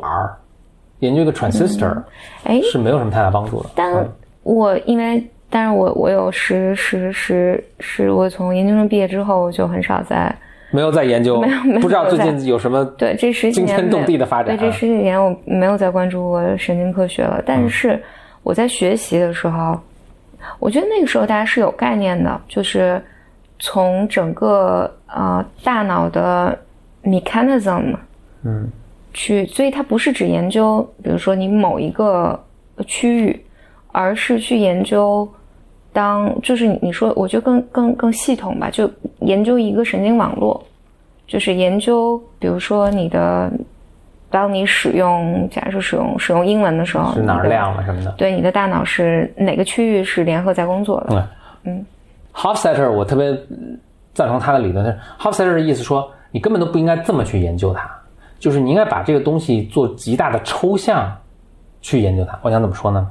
[1.00, 2.04] 研究一个 transistor，
[2.44, 3.70] 哎，是没有什么太大帮助的。
[3.74, 4.06] 但
[4.44, 10.36] 我因为，但是我我有十十十十，我从研究生毕业之后就很少在
[10.72, 14.58] 没有在研究，没有没有不知道最近有什么对这十几年惊天动地的发展。
[14.58, 17.98] 对这十几年我没有再关注过神经科学了，但是。
[18.44, 19.80] 我在学习的时候，
[20.58, 23.00] 我觉得那个时候大家是有概念的，就是
[23.60, 26.58] 从整个呃大脑的
[27.04, 27.96] mechanism，
[28.44, 28.70] 嗯，
[29.14, 32.40] 去，所以它不是只研究，比如说你某一个
[32.88, 33.46] 区域，
[33.92, 35.28] 而是去研究
[35.94, 40.64] 当就是你说，我觉得更更更系统吧，就研究一个神经网络，
[41.28, 43.52] 就是研究，比如说你的。
[44.34, 48.12] 当你使用，假设使用使用英文的时候，是哪儿亮了什么的？
[48.14, 51.08] 对，你的大脑是哪个区域是联合在工作的？
[51.66, 51.86] 嗯嗯。
[52.34, 53.38] Hofstadter，我特别
[54.14, 54.98] 赞成他的理论。
[55.20, 57.90] Hofstadter 的意思说，你根本都不应该这么去研究它，
[58.40, 61.16] 就是你应该把这个东西做极大的抽象
[61.82, 62.40] 去研究它。
[62.42, 63.10] 我想怎么说呢？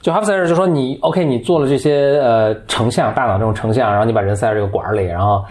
[0.00, 5.44] 就 Hofstadter 就说，你 OK，你做了这些呃成像，大脑这种成像，然后你把人塞到这个管里，然后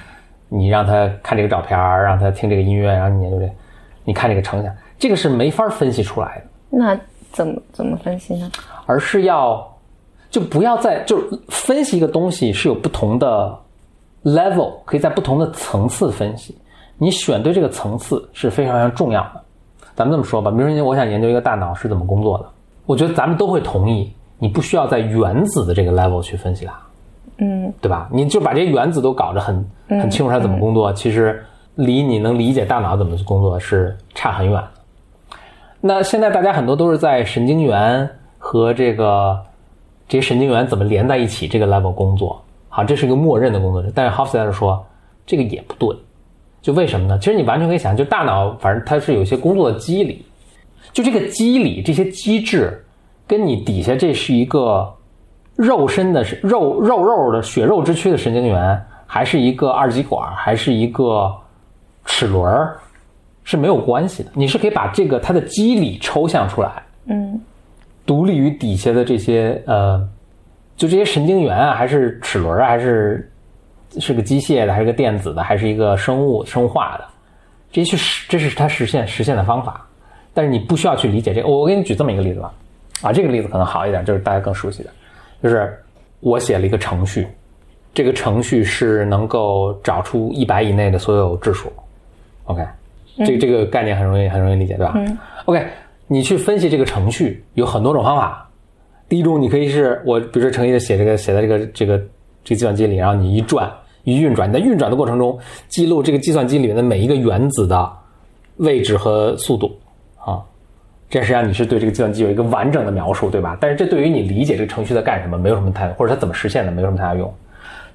[0.49, 3.49] 你让他看这个照片，让他听这个音乐，然后你研究这。
[4.05, 6.43] 你看这个成像，这个是没法分析出来的。
[6.77, 6.99] 那
[7.31, 8.51] 怎么怎么分析呢？
[8.85, 9.65] 而是要
[10.29, 13.57] 就不要再就分析一个东西是有不同的
[14.23, 16.57] level，可以在不同的层次分析。
[16.97, 19.41] 你选对这个层次是非常非常重要的。
[19.95, 22.45] 咱们这么说吧，比如说我想研究一个大脑是怎么工作的，
[22.85, 26.73] 我觉得咱们都会同意，你不需要在原子的这个 level 去分析它，
[27.37, 28.09] 嗯，对吧？
[28.11, 31.43] 你就把这些原子都搞得很很清楚它怎么工作，其实
[31.75, 34.69] 离你能理解大脑怎么去工作是差很远的。
[35.81, 38.09] 那现在大家很多都是在神经元
[38.39, 39.37] 和这个
[40.07, 42.41] 这些神经元怎么连在一起这个 level 工作，
[42.75, 43.83] 好，这是一个默认的工作。
[43.93, 44.83] 但是 Hofstadter 说
[45.27, 45.95] 这个也不对。
[46.59, 47.19] 就为什么呢？
[47.19, 50.25] 其实你完全可以想，就大脑，反正它是有一些工作的机理，
[50.91, 52.83] 就这个机理这些机制，
[53.27, 54.91] 跟你底下这是一个
[55.55, 61.31] 肉身的肉肉肉的血肉之躯的神经元，还是一个二极管，还是一个
[62.05, 62.67] 齿轮，
[63.43, 64.31] 是没有关系的。
[64.33, 67.39] 你是可以把这个它的机理抽象出来，嗯，
[68.05, 70.01] 独立于底下的这些呃，
[70.75, 73.29] 就这些神经元啊，还是齿轮啊，还是。
[73.99, 77.05] 是个机械的，还是个电子的，还是一个生物生化的？
[77.71, 79.85] 这些去实，这是它实现实现的方法。
[80.33, 81.47] 但是你不需要去理解这个。
[81.47, 82.51] 我我给你举这么一个例子吧，
[83.03, 84.89] 啊，这个例子可能好一点，就是大家更熟悉的，
[85.43, 85.79] 就是
[86.21, 87.27] 我写了一个程序，
[87.93, 91.71] 这个程序是能够找出一百以内的所有质数。
[92.45, 92.65] OK，
[93.17, 94.95] 这个这个概念很容易很容易理解，对吧
[95.45, 95.63] ？OK，
[96.07, 98.42] 你去分析这个程序有很多种方法。
[99.13, 101.99] 第一种，你可以是我，比如说程序的写这个写在这个这个
[102.43, 103.71] 这个计算机里，然后你一转。
[104.05, 107.87] 一运转，你在运转的过程中记录这个计算机里面的每一个原子的
[108.57, 109.71] 位置和速度
[110.17, 110.41] 啊，
[111.11, 113.55] 这实际上你是对这个计算机有一个完整的描述，对吧？
[113.61, 117.31] 但是这对于你理解这个程序在干什么没有什么太，或者它怎么实现的没有什么太大用。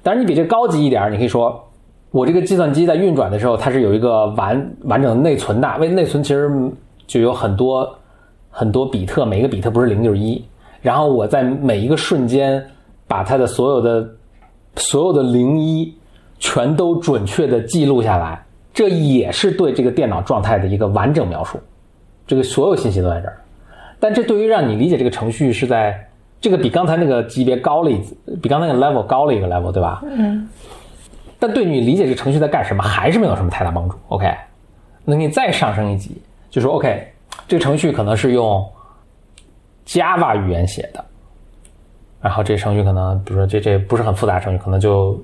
[0.01, 1.61] 当然，你比这高级一点，你可以说
[2.11, 6.49] 我这个计算机在运转的时候，它是有一个完完整的内存的，为内存其实
[7.07, 7.93] 就有很多
[8.49, 10.43] 很多比特，每一个比特不是零就是一，
[10.81, 12.65] 然后我在每一个瞬间
[13.07, 14.09] 把它的所有的
[14.75, 15.93] 所有的零一。
[16.41, 18.41] 全都准确的记录下来，
[18.73, 21.59] 这也是对这个电脑状态的一个完整描述。
[22.25, 23.41] 这个所有信息都在这儿，
[23.99, 26.07] 但这对于让你理解这个程序是在
[26.39, 28.01] 这个比刚才那个级别高了一，
[28.41, 30.01] 比刚才那个 level 高了一个 level，对吧？
[30.05, 30.47] 嗯。
[31.37, 33.97] 但对你理解这个程序在干什么，还是没有什么太大帮助。
[34.07, 34.33] OK，
[35.03, 37.05] 那你再上升一级，就说 OK，
[37.49, 38.65] 这个程序可能是用
[39.89, 41.03] Java 语言写的，
[42.21, 45.21] 然后这程序可能，比如说这这不是很复杂程序，可能就。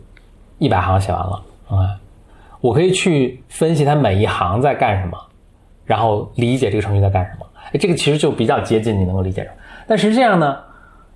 [0.57, 1.99] 一百行写完了，啊，
[2.61, 5.17] 我可以去分析它每一行在干什么，
[5.83, 7.45] 然后理解这个程序在干什么。
[7.65, 9.49] 哎，这个其实就比较接近你能够理解的。
[9.85, 10.57] 但实际上呢，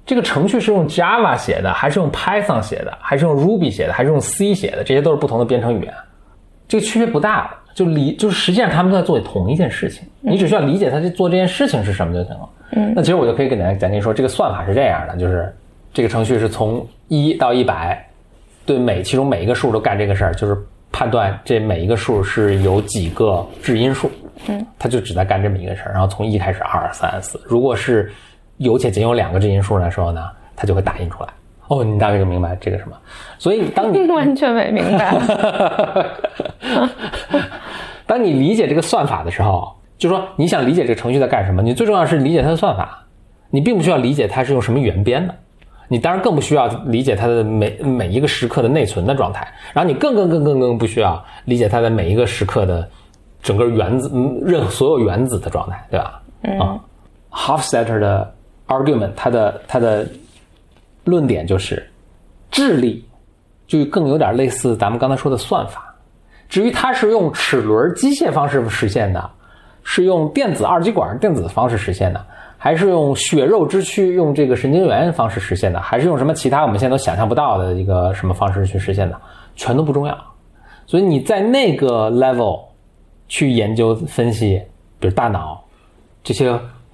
[0.06, 4.84] 这个程序是用 Java 写的，还是用 Python 写的，还是用 Ruby 写的，还是用 C 写的？
[4.84, 5.94] 这些都是不同的编程语言，
[6.68, 7.56] 这个区别不大。
[7.74, 12.50] 就理，就是实际上他们都在做同一件事情，你只需要理解他在做这件事情是什么就行了。
[12.72, 15.54] 那其实我就可以跟大家讲，跟你说，这个算法是这样的，就是
[15.94, 18.06] 这个程序是从一到一百。
[18.66, 20.56] 对每其中每一个数都干这个事儿，就是
[20.92, 24.12] 判断这每一个数是有几个质因数。
[24.48, 27.42] 嗯，他就只在干这么一个事儿，然后从一开始，二三四。
[27.46, 28.12] 如果是
[28.58, 31.30] 有且仅有两个质因数的时候呢，它就会打印出来。
[31.68, 32.96] 哦，你大概就明白这个什么？
[33.40, 35.16] 所以当你 完全没明白。
[38.06, 43.06] 当你理解这个算法的时候，就说你想理解这个程序在干什么，你最重要是理解它的算法，
[43.52, 45.36] 你并不需要理解它是用什么语言编的。
[45.90, 52.88] 你当然更不需要理解它的每每一个时刻的内存的状态，然后你更更更更更不需要理解它的每一个时刻的
[53.42, 54.12] 整个原子
[54.44, 56.22] 任所有原子的状态，对吧？
[56.44, 56.80] 嗯
[57.32, 58.34] ，Hofstadter 的
[58.68, 60.08] argument，他的他的
[61.04, 61.86] 论点就是，
[62.52, 63.04] 智力
[63.66, 65.94] 就更有点类似咱们刚才说的算法，
[66.48, 69.30] 至于它是用齿轮机械方式实现的，
[69.84, 72.26] 是用电子二极管电子方式实现的。
[72.62, 79.18] 还是用血肉之躯，用这个神经元方式实现的，还是用什么其他我们现在都想象不到的一个什么方式去实现的，
[79.56, 80.18] 全都不重要。
[80.86, 82.60] 所以你在那个 level
[83.30, 84.62] 去研究分析，
[85.00, 85.64] 比如大脑
[86.22, 86.52] 这些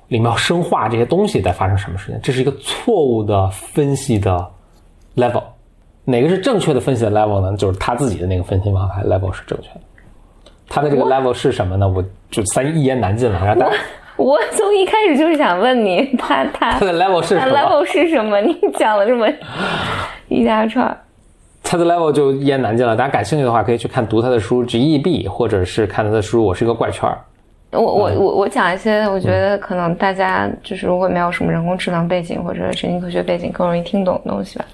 [0.08, 4.48] 里面生化这些东西在发生什么事情，这是一个错误的分析的
[5.16, 5.42] level。
[6.04, 7.58] 哪个是正确的分析的 level 呢？
[7.58, 9.82] 就是他自己的那个分析方法 level 是正确的。
[10.68, 11.88] 他的这个 level 是什么呢？
[11.88, 13.76] 我就三一言难尽了，让大家。
[14.18, 18.40] 我从一开始就是想问你， 他他他的 level 是什么？level 是什么？
[18.40, 19.28] 你讲了这么
[20.30, 20.98] 一大串，
[21.64, 22.96] 他的 level 就一言难尽了。
[22.96, 27.10] 大家感兴趣的话，可以去看读他的书《GEB》，或者是看他的书《我是一个怪圈》。
[27.78, 34.66] 我我我我讲一些，我觉得可能大家就是如果没有什么人工智能背景或者神经科学背景，更容易听懂的东西吧。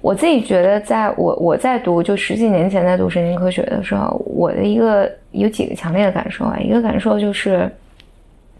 [0.00, 7.70] 我自己觉得，在我我在读就十几年前在读神经科学的时候，我的一个有几个强烈的感受啊，一个感受就是。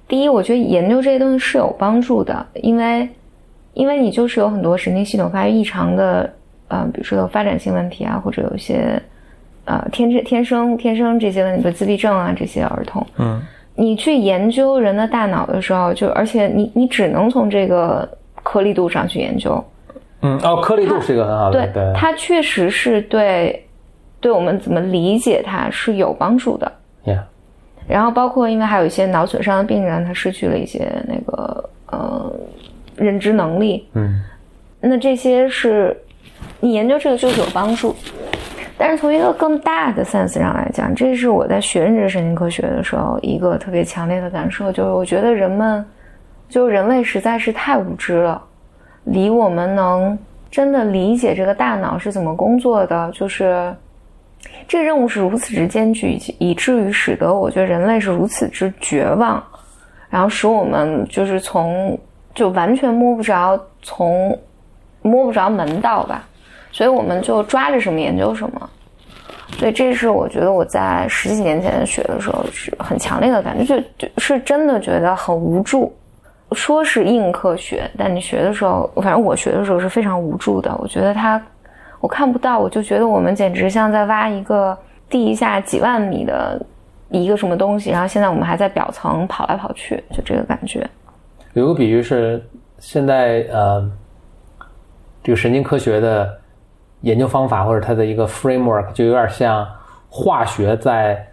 [0.06, 3.08] 第一，我觉得研究这些东西是有帮助的，因为，
[3.74, 6.28] 因为你就是有很多神经系统发育异常的，
[6.66, 9.00] 呃，比如说有发展性问题啊，或者有一些，
[9.66, 13.40] 呃，天生天生天生这些问题，比如自闭症啊这些儿童，嗯，
[13.76, 18.08] 你去研究人的大脑的时候，就而且你你只能从这个
[18.42, 19.64] 颗粒度上去研究。
[20.22, 23.66] 嗯，哦，颗粒度是一个很好的，对，它确实是对，
[24.20, 26.70] 对我们怎么理解它是有帮助的。
[27.04, 27.20] Yeah。
[27.88, 32.32] 然后包括因为还有一些脑损伤的病人，他失去了一些那个呃
[32.96, 33.88] 认知能力。
[33.94, 34.22] 嗯。
[34.80, 35.96] 那这些是
[36.60, 37.94] 你研究这个就是有帮助。
[38.78, 45.84] 但是从一个更大的 sense 上来讲，这是我在学认知神经科学的时候一个特别强烈的感受，就是我觉得人们，
[46.48, 48.42] 就人类实在是太无知了，
[49.04, 50.18] 离我们能
[50.50, 53.74] 真的理解这个大脑是怎么工作的，就是
[54.66, 59.42] 这个任务是如此之艰巨，以至于使得我觉得人类是如此之绝望，
[60.08, 61.98] 然后使我们就是从
[62.34, 64.36] 就完全摸不着从
[65.02, 66.26] 摸不着门道吧。
[66.72, 68.70] 所以我们就抓着什么研究什么，
[69.58, 75.92] 所以这是我觉得我在十几年前学的时候是很强烈的感觉，就就是真的觉得很无助。
[76.52, 80.74] 说是硬科学，但你学的时候，反正我学的时候是非常无助的。
[80.78, 81.40] 我觉得它，
[82.00, 84.76] 我看不到，我就觉得我们简直像在挖一个
[85.08, 86.60] 地下几万米的
[87.10, 90.88] 一个什么东西，然后现在我们还在表层跑来跑去，就这个感觉。
[91.52, 92.44] 有个比喻是，
[92.78, 93.90] 现在呃，
[95.22, 96.36] 这个神经科学的。
[97.02, 99.66] 研究方法或者它的一个 framework 就有点像
[100.10, 101.26] 化学在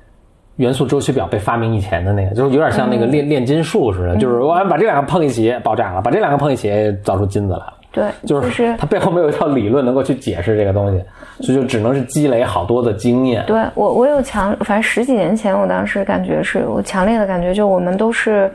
[0.58, 6.72] 元素周期表被发明以前的那个，就是有点像那个炼炼金术似的，就是我把这两个碰一起爆炸了，把这两个碰一起
[7.04, 7.74] 造出金子来了。
[7.92, 11.04] 对，就是它背后没有一套理论能够去解释这个东西，
[11.46, 13.44] 所以就只能是积累好多的经验。
[13.48, 18.52] 对我，我有强，反正十几年前我当时感觉是我强烈的感觉，就我们都是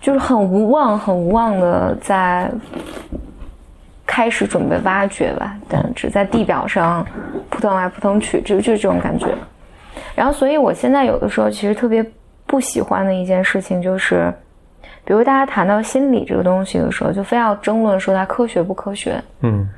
[0.00, 2.50] 就是很无望、很无望的在。
[4.04, 7.06] 开始准备挖掘吧，但只在地表上
[7.48, 9.26] 扑腾来扑腾去，就就是这种感觉。
[10.14, 12.04] 然后，所以我现在有的时候其实特别
[12.46, 14.32] 不喜欢的一件事情就是，
[15.04, 19.22] 比如大家谈到心理这个东西的时候，就非要争论说它科学不科学。
[19.40, 19.68] 嗯。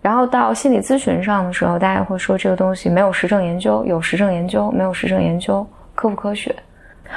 [0.00, 6.54] 然后到心理咨询上的时候，大家会说这个东西没有实证研究，有实证研究，没有实证研究，科不科学？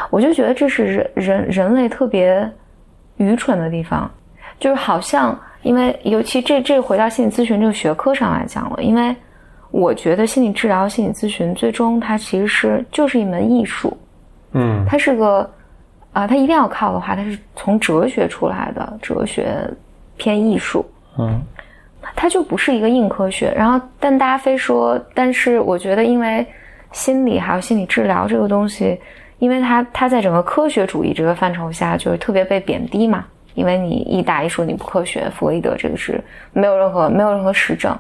[0.10, 2.50] 我就觉得这是人人人类特别
[3.18, 4.10] 愚蠢的地方，
[4.60, 5.38] 就是好像。
[5.64, 9.14] 因为尤其这这回到心理咨询这个学科上来讲了，因为
[9.72, 13.96] 我觉得心理治疗、心理咨询最终它其实是就是一门艺术，
[14.54, 15.50] 嗯，它是个
[16.14, 19.70] 啊，它一定要靠的话，它是从哲学出来的，哲学
[20.16, 20.86] 偏艺术，
[21.20, 21.42] 嗯，
[22.16, 23.54] 它就不是一个硬科学。
[23.56, 26.46] 然后，但大家非说，但是我觉得，因为
[26.92, 29.00] 心理还有心理治疗这个东西，
[29.40, 33.26] 因为它它在整个科学主义这个范畴下，就是特别被贬低嘛。
[33.54, 37.98] 因为你一打一说你不科学，弗洛伊德这个是没有任何没有任何实证，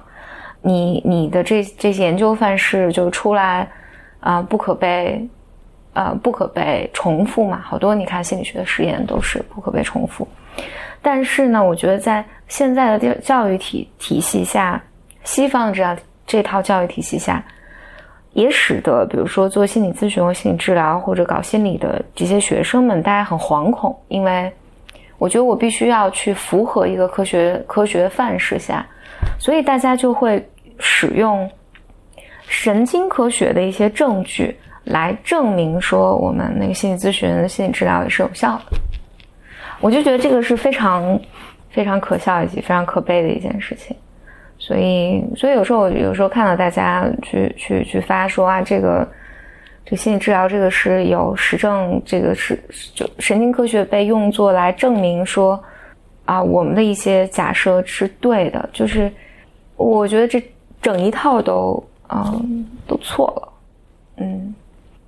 [0.67, 3.65] 你你的这这些研究范式就出来
[4.19, 5.25] 啊不可被
[5.93, 10.27] 啊不可被重复嘛，好多你看心理学的实验都是不可被重复。
[11.01, 14.83] 但是呢，我觉得在现在的教教育体体系下，
[15.23, 17.41] 西方的这样这套教育体系下，
[18.33, 24.51] 也使得比如说做心理咨询或心理治疗或者搞心理的这些学生们，大家很惶恐，因为。
[25.19, 28.85] 我觉得我必须要去符合一个科学科学范式下，
[29.39, 30.47] 所以大家就会
[30.79, 31.49] 使用
[32.47, 38.77] 神经科学的一些证据来证明说我们那个心理咨询、心理治疗也是有效的。
[39.79, 41.19] 我就觉得这个是非常
[41.69, 43.95] 非常可笑以及非常可悲的一件事情。
[44.57, 49.07] 所以，所以有时候我有时候看到大家去去去发说啊，这个。
[49.89, 52.61] 这心理治疗这个是有实证，这个是
[52.93, 55.57] 就神经科学被用作来证明说，
[56.25, 58.69] 啊，我们的一些假设是对的。
[58.73, 59.09] 就是
[59.77, 60.43] 我觉得这
[60.87, 63.49] 整一套都嗯都错了。
[64.23, 64.55] 嗯，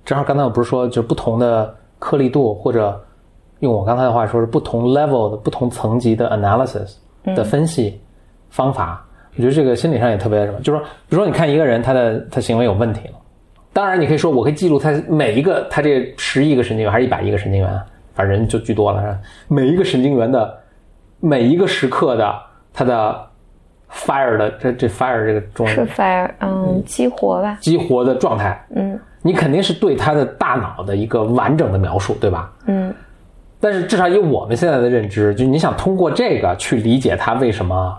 [0.04, 3.02] 正好刚才我不是说，就不同的颗粒度，或者
[3.60, 6.96] 用我刚才的话说是不同 level 的不同层级的 analysis
[7.34, 7.98] 的分析
[8.50, 9.02] 方法。
[9.34, 13.14] 我觉得这个心理上也特别什么，就是说，比如说你看一个人，他的他行为有问题了。
[13.72, 19.18] 当然，你可以说我可以记录他每一个，他这十亿个神经元还是一百亿个神经元，反正人就巨多了？
[19.48, 20.54] 每一个神经元的
[21.20, 22.34] 每一个时刻的
[22.74, 23.29] 他的
[23.92, 27.58] fire 的这这 fire 这个中是 fire，嗯，激活吧？
[27.60, 32.52] 激活的状态，嗯，你肯定是对他的大脑的一个完整的描述，对吧？
[32.66, 32.94] 嗯，
[33.58, 37.96] 但是至少以我们现在的认知，就你想通过这个去理解他为什么。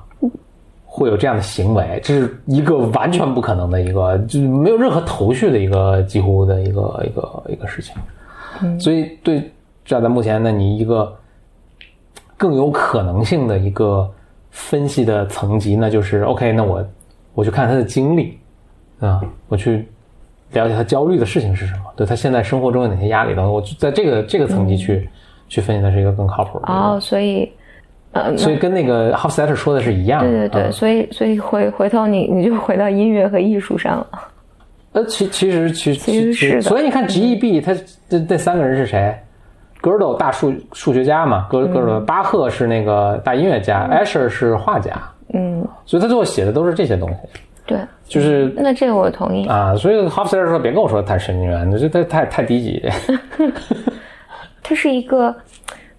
[0.93, 7.95] 会有这样的行为，这是一个完全不可能的一个，就是没有任何头绪的一个几乎的一个一个一个事情。
[8.77, 9.49] 所以，对
[9.85, 11.15] 站在目前呢，你一个
[12.35, 14.11] 更有可能性的一个
[14.51, 16.85] 分析的层级，那就是 OK，那我
[17.33, 18.37] 我去看他的经历
[18.99, 19.87] 啊，我去
[20.51, 23.51] 了解他焦虑的事情是什么，对他现在生活中有哪些压力等等。
[23.51, 25.09] 我就在这个这个层级去
[25.47, 26.65] 去分析，他是一个更靠谱的。
[26.67, 27.49] 哦，所以，
[28.11, 30.21] 呃，所以跟那个 Hofstadter 说的是一样。
[30.21, 34.07] 对对对，所以所以回回头你你就回到音乐和艺术上了。
[34.91, 36.61] 呃，其其实其其实是的。
[36.61, 37.73] 所以你看 G E B 他
[38.09, 39.17] 这这三个人是谁
[39.81, 44.91] ？Gödel 大数数学家嘛 Gödel 巴赫是那个大音乐家，Asher 是画家。
[45.33, 47.17] 嗯，所以他最后写的都是这些东西。
[47.65, 49.75] 对，就是那这个我同意啊。
[49.75, 52.89] 所以 Hofstadter 说别跟我说他是神经元，这他太太低级。
[54.63, 55.35] 他是一个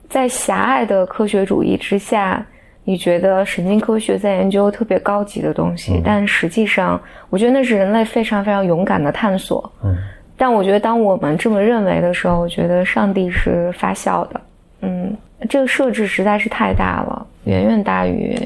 [0.08, 2.44] 在狭隘的科学主义之下。
[2.84, 9.72] 你觉得神经科学在研究特别高级的东西，但实际上，我觉得那是人类非常非常勇敢的探索。
[9.84, 9.96] 嗯，
[10.42, 14.40] 但我觉得当我们这么认为的时候，我觉得上帝是发笑的。
[14.80, 15.16] 嗯，
[15.48, 18.36] 这个设置实在是太大了，远远大于。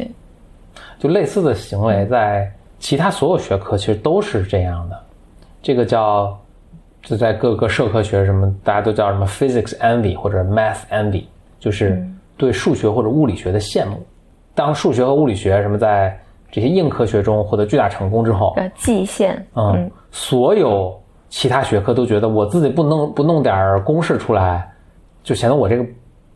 [0.98, 5.00] 就类似的行为，在其他所有学科其实都是这样的。
[5.62, 6.38] 这个叫
[7.02, 11.24] 就在各个社科学什么，大家都叫什么 physics envy 或者 math envy，
[11.58, 14.06] 就是对数学或者物理学的羡慕。
[14.54, 16.14] 当数学和物理学什么在
[16.50, 20.94] 这些硬科学中获得巨大成功之后，蓟县，嗯，所有
[21.28, 24.68] 其他学科都觉得我自己不弄不弄点公式出来，
[25.22, 25.84] 就显得我这个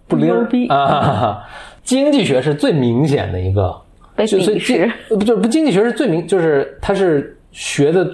[0.07, 0.33] 不灵
[0.69, 1.43] 啊。
[1.83, 3.75] 经济学是最明显的一个
[4.15, 8.09] 被鄙视，不就是不经济学是最明，就是它是学的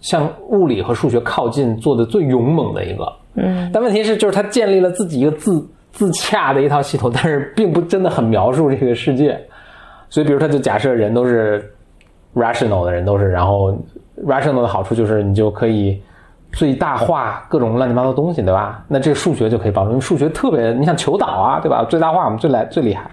[0.00, 3.12] 向物理和数学靠近，做的最勇猛的一个。
[3.34, 5.66] 嗯，但问题是，就是他建立了自己一个自。
[5.92, 9.40] 自洽的一套系统，但是并不真的很描述这个世界，
[10.10, 11.72] 所以比如他就假设人都是
[12.34, 13.74] rational 的人都是，然后
[14.24, 16.00] rational 的好处就是你就可以
[16.52, 18.84] 最大化各种乱七八糟东西，对吧？
[18.88, 21.84] 那这个数学就可以帮助，因为数学特别，你想求导啊，对吧？
[21.84, 23.10] 最大化我们最来最厉害，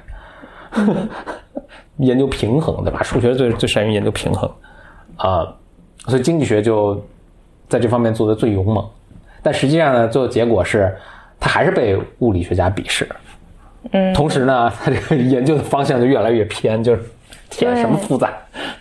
[1.97, 3.01] 研究平衡，对吧？
[3.03, 4.49] 数学最最善于研究平衡
[5.17, 5.47] 啊，
[6.07, 7.03] 所以经济学就
[7.67, 8.85] 在这方面做的最勇猛，
[9.41, 10.95] 但实际上呢，最后结果是。
[11.39, 13.05] 他还是被物理学家鄙视，
[13.91, 17.03] 嗯，同时呢，他这个研究的方向就越来越偏，就是
[17.59, 18.31] 天什么复杂，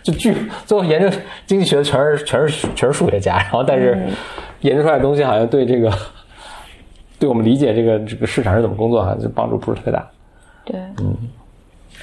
[0.01, 3.97] 就巨最后研究经济学的全是全是全是数学家，然后但是
[4.61, 5.91] 研究出来的东西好像对这个
[7.19, 10.07] 对我们理解这个这个市场是怎么工作，好像就帮助不是特别大。
[10.65, 11.15] 对，嗯，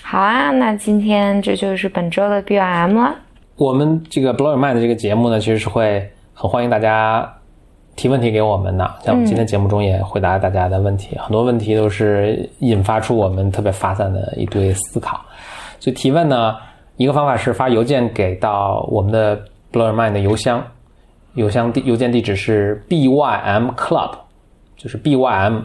[0.02, 3.14] 好啊，那今天这就是本周的 B M 了。
[3.56, 7.34] 我们这个 Blow Your Mind 这个节目呢，其实是会很欢迎大家。
[7.96, 15.20] 提问题给我们的，像我们今天节目中也回答大家的问题，很多问题都是引发出我们特别发散的一堆思考。
[15.80, 16.54] 所以提问呢，
[16.96, 19.36] 一个方法是发邮件给到我们的
[19.72, 20.64] Blow Your Mind 的邮箱，
[21.34, 24.12] 邮箱地邮件地址是 bym club，
[24.76, 25.62] 就是 bym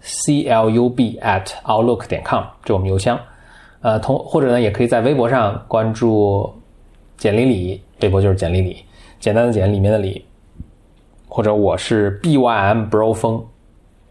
[0.00, 3.16] c l u b at outlook 点 com，这我们邮箱。
[3.80, 6.52] 呃，同或者呢，也可以在微博上关注
[7.16, 8.84] 简里里，微博就是简里里，
[9.20, 10.24] 简单的简里面的里。
[11.30, 13.44] 或者我是 B Y M Bro 风，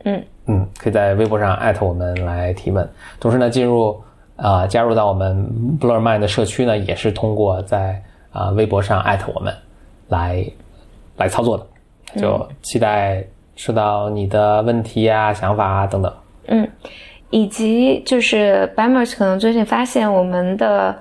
[0.03, 2.87] 嗯嗯，可以在微博上艾特我们来提问。
[3.19, 3.99] 同时呢，进入
[4.37, 5.45] 啊加入到我们
[5.79, 9.53] Blur Mind 的社区呢，也是通过在啊微博上艾特我们
[10.07, 10.45] 来
[11.17, 11.65] 来操作的。
[12.15, 13.21] 就期待
[13.57, 16.13] 收到你的问题啊、想法啊等等。
[16.47, 16.65] 嗯，
[17.31, 20.95] 以及就是 Bamers 可能最近发现我们的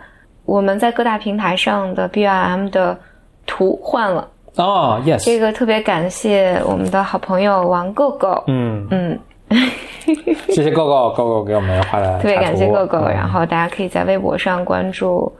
[0.45, 2.99] 我们在各大平台上的 BIM 的
[3.47, 4.29] 图换了。
[4.57, 9.19] 哦，yes，这个特别感谢我们的好朋友王 Go Go，嗯嗯，
[10.49, 15.31] 谢谢 Go Go Go Go 给我们画的， 特别感谢 Go Go，然后大家可以在微博上关注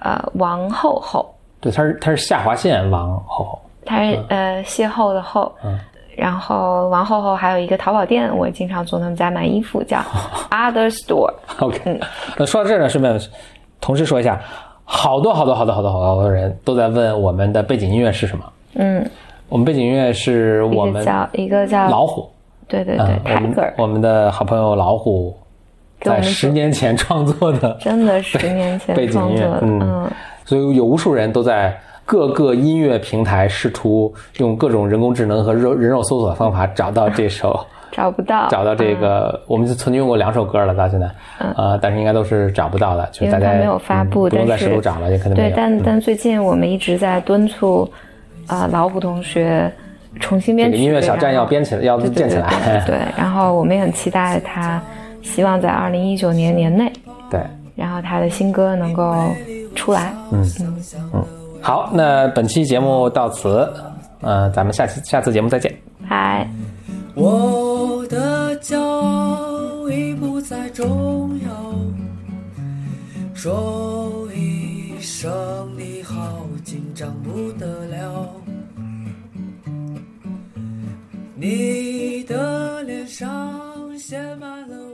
[0.00, 5.78] 呃王后后，对，他是他是下划线王后后，他是呃邂逅的后，嗯，
[6.16, 9.98] 然后王后后还有一个淘宝店，我经常从他们家买衣服， 叫
[10.50, 12.00] Other Store，OK，嗯，
[12.36, 13.20] 那说到这儿呢，顺便
[13.80, 14.40] 同时说一下。
[14.92, 18.44] 好多好多好多好多好多人都在问我们的背景音乐是什么？
[18.74, 19.08] 嗯，
[19.48, 22.28] 我们背景音乐是我们叫一个叫老虎，
[22.70, 25.36] 对对对，Tiger，我们的好朋友老虎
[26.00, 30.08] 在十年前创作的， 真的 十年前背景音乐，嗯，
[30.44, 37.58] 所以有无数人都在各个音乐平台试图用各种人工智能和肉人肉搜索方法找到这首。
[37.92, 41.10] 找不到，找到这个，我们曾经用过两首歌了，到现在，
[41.56, 47.90] 呃，但是应该都是找不到的，就是大家没有发布，不用再试图找了，也可能对，但但最近我们一直在敦促
[48.46, 49.68] 啊老虎同学
[50.20, 54.80] 重新编曲，音乐小站要编起来，要建起来，对， 然后我们也很期待他，
[55.22, 56.92] 希望在二零一九年年内，
[57.30, 57.40] 对，
[57.74, 59.14] 然后他的新歌能够
[59.74, 60.42] 出来，嗯。
[60.60, 60.74] 嗯。
[61.14, 61.24] 嗯，
[61.60, 63.68] 好，那本期节目到此，
[64.20, 65.74] 呃，咱们下期下次节目再见，
[66.08, 66.46] 拜。
[67.14, 71.50] 我的骄傲已不再重要，
[73.34, 75.30] 说一声
[75.76, 78.39] 你好，紧张不得了。
[81.40, 84.89] 你的脸上写满了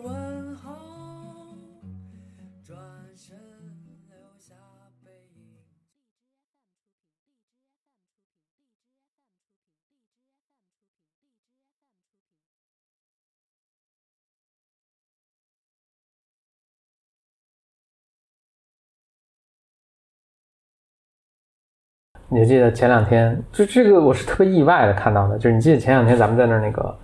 [22.29, 26.97] 你记得前两天，就这个我是特别意外的看到的，就是你记得前两天咱们在那儿那个，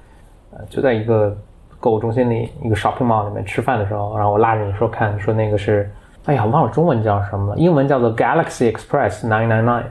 [0.52, 1.36] 呃，就在一个
[1.78, 5.88] 购物中心里一个 shopping mall 里面吃饭的时候，然后我拉着你说看，说那个是，
[6.24, 9.82] 哎呀，忘了中文叫什么了，英文叫做 Galaxy Express nine nine nine，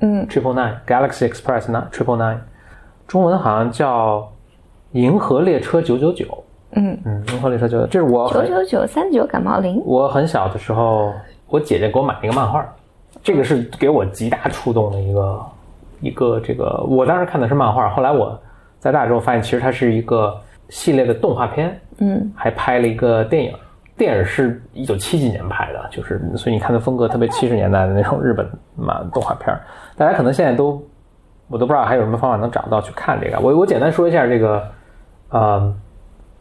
[0.00, 2.36] 嗯，triple nine Galaxy Express nine triple nine，
[3.06, 4.30] 中文好像叫
[4.92, 9.82] 银河列车九九九，嗯嗯，银河列车九九，这是我九九九三九感冒灵。
[9.86, 11.14] 我很小的时候，
[11.48, 12.62] 我姐姐给我买了一个漫画。
[13.24, 15.46] 这个是给我极大触动的一个
[16.00, 18.38] 一个这个，我当时看的是漫画，后来我
[18.78, 23.54] 在大之后发现，其实它是一个系列的动画片，嗯，还拍了一个电影，
[23.96, 28.46] 电影是一九七几年拍的，就是所以你看的风格特别七十年代的那种日本
[28.76, 29.58] 嘛动画片
[29.96, 30.86] 大家可能现在都
[31.48, 34.62] 我都不知道还有什么方法能找到去看这个，我我简单说一下这个，
[35.30, 35.74] 呃，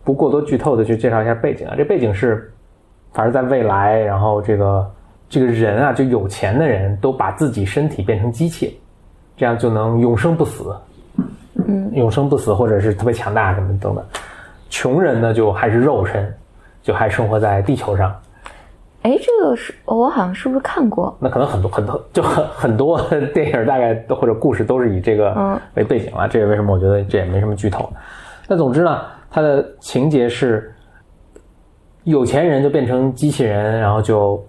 [0.04, 2.54] 不过多剧透的去介绍一下背景啊，这背景是
[3.14, 4.86] 反正在未来，然后这个。
[5.34, 8.80] 这个人啊，就有钱的人都把自己身体变成机器，
[9.36, 10.76] 这样就能永生不死，
[11.68, 14.06] 嗯，永生不死或者是特别强大什么等等。
[14.70, 16.32] 穷人呢，就还是肉身，
[16.84, 18.16] 就还生活在地球上。
[19.02, 21.18] 哎，这个是我好像是不是看过？
[21.20, 23.02] 那可能很多很多就很很多
[23.34, 26.28] 电影大概或者故事都是以这个为背景了。
[26.28, 27.92] 这也为什么我觉得这也没什么剧透。
[28.48, 30.72] 那总之呢，它的情节是
[32.04, 34.40] 有钱人就变成机器人，然后就。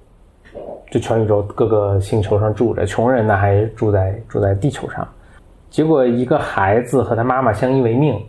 [0.94, 5.04] 就全宇宙各个星球上住着，穷人呢还住在住在地球上。
[5.68, 8.24] 结果一个孩子和他妈妈相依为命，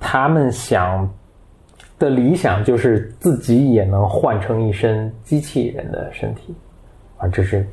[0.00, 1.06] 他们想
[1.98, 6.54] 的理想就是自己也能换成一身机器人的身体。
[7.18, 7.66] 啊，这是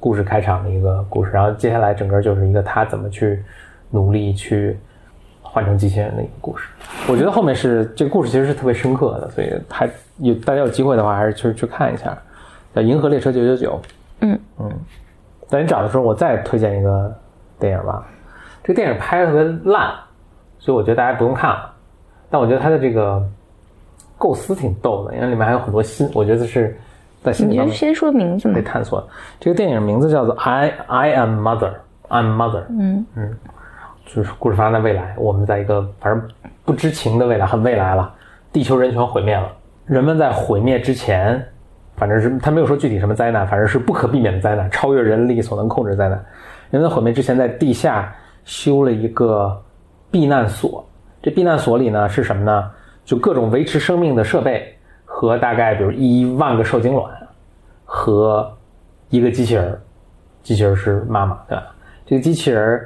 [0.00, 1.30] 故事开场的一个故事。
[1.30, 3.44] 然后接下来整个就是一个他怎么去
[3.90, 4.78] 努力去
[5.42, 6.70] 换成机器人的一个故事。
[7.06, 9.86] 我觉得后面是这个故事其实是特别深刻的，所以还
[10.20, 12.16] 有大家有机会的话还是去去看一下。
[12.74, 13.80] 叫《银河列车九九九》。
[14.20, 14.70] 嗯嗯，
[15.50, 17.14] 等你找的时候，我再推荐一个
[17.58, 18.06] 电影吧。
[18.62, 19.92] 这个电影拍的特别烂，
[20.58, 21.70] 所以我觉得大家不用看了。
[22.30, 23.22] 但我觉得它的这个
[24.16, 26.76] 构思挺逗的，因为里面还有很多新，我觉得是
[27.22, 29.06] 在新你先说名字被探索。
[29.38, 31.70] 这个电影名字叫做《I I Am Mother》
[32.08, 32.62] ，I'm Mother。
[32.70, 33.36] 嗯嗯，
[34.06, 36.28] 就是故事发生在未来，我们在一个反正
[36.64, 38.14] 不知情的未来，很未来了，
[38.52, 39.52] 地球人全毁灭了，
[39.84, 41.44] 人们在毁灭之前。
[41.96, 46.24] 反正是他没有说具体什么灾难，反正是不可避免的灾难，超越人力所能控制的灾难。
[46.70, 48.12] 人类毁灭之前，在地下
[48.44, 49.62] 修了一个
[50.10, 50.84] 避难所。
[51.22, 52.70] 这避难所里呢是什么呢？
[53.04, 54.74] 就各种维持生命的设备
[55.04, 57.08] 和大概比如一万个受精卵
[57.84, 58.50] 和
[59.10, 59.78] 一个机器人。
[60.42, 61.64] 机器人是妈妈，对吧？
[62.04, 62.82] 这个机器人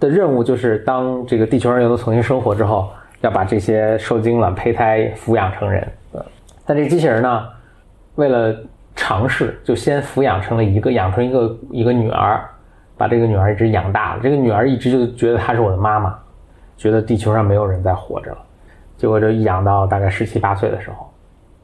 [0.00, 2.88] 的任务就是当这个地球人又都重新生活之后，
[3.20, 5.86] 要把这些受精卵胚胎抚养成人。
[6.64, 7.46] 但这个机器人呢？
[8.16, 8.54] 为了
[8.94, 12.40] 尝试，就先抚养成了一个，养成一个一个女儿，
[12.96, 14.20] 把这个女儿一直养大了。
[14.22, 16.14] 这个女儿一直就觉得她是我的妈妈，
[16.76, 18.38] 觉得地球上没有人再活着了。
[18.96, 21.10] 结果就养到大概十七八岁的时候，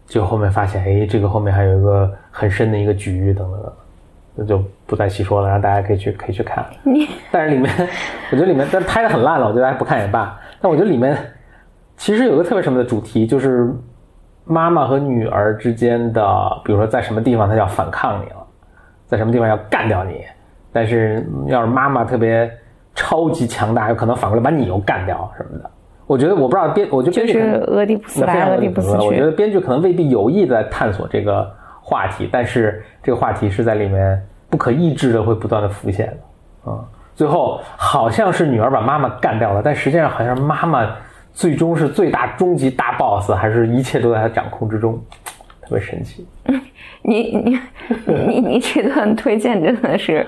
[0.06, 3.72] 就后面发现，哎，这个后面还有一个很深的一个局，等等等，
[4.36, 6.64] 那就不再细说了，让大家可以去可以去看。
[7.30, 7.70] 但是里面，
[8.30, 10.40] 我觉得里面但拍的很烂了，我觉得大家不看也罢。
[10.60, 11.18] 但我觉得里面
[11.98, 13.70] 其实有个特别什么的主题，就是。
[14.46, 16.22] 妈妈和女儿之间的，
[16.64, 18.36] 比如说在什么地方她要反抗你了，
[19.04, 20.24] 在什么地方要干掉你，
[20.72, 22.48] 但是要是妈妈特别
[22.94, 25.70] 超级强大，有可能反过来把你又干掉什么的。
[26.06, 36.16] 我觉得我不知道编，我觉得编剧是俄狄浦斯来，俄狄浦斯我觉得编剧可能未必有意在探索这个话题，但是这个话题是在里面不可抑制的会不断的浮现的。
[36.68, 36.84] 嗯，
[37.16, 40.86] 最后好像是女儿把妈妈干掉了，但实际上好像妈妈。
[41.36, 44.98] 最终是最大终极大 boss，还是一切都在他掌控之中，
[45.60, 46.26] 特别神奇。
[47.02, 47.58] 你你
[48.26, 50.26] 你你这段推荐真的是，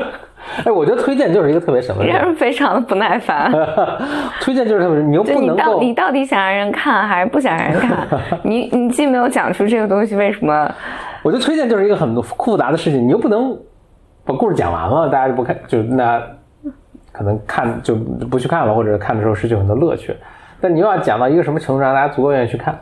[0.62, 3.50] 哎，我觉得推荐就是一个特别什么，让人非常的不耐烦。
[4.42, 8.06] 推荐就是特别，你又不能够，你到底想让人看还是不想让人看？
[8.44, 10.70] 你你既没有讲出这个东西为什么？
[11.22, 13.58] 我觉得推荐就是一个很复杂的事情，你又不能
[14.26, 16.22] 把故事讲完了，大家就不看，就那
[17.10, 20.14] 可能看就不去看了，或者看的时候失去很多乐趣。
[20.60, 22.78] 但你又要讲到一个什么程度，让大家足够愿意去看？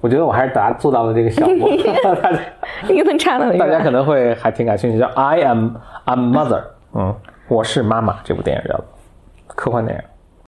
[0.00, 1.68] 我觉得我还是达做到了这个效果。
[2.88, 3.56] 你可能差了。
[3.58, 6.60] 大家可能会还挺感兴趣，叫《I Am a Mother》，
[6.94, 7.14] 嗯，
[7.48, 8.80] 我是妈妈这部电影叫
[9.48, 10.04] 科幻电影。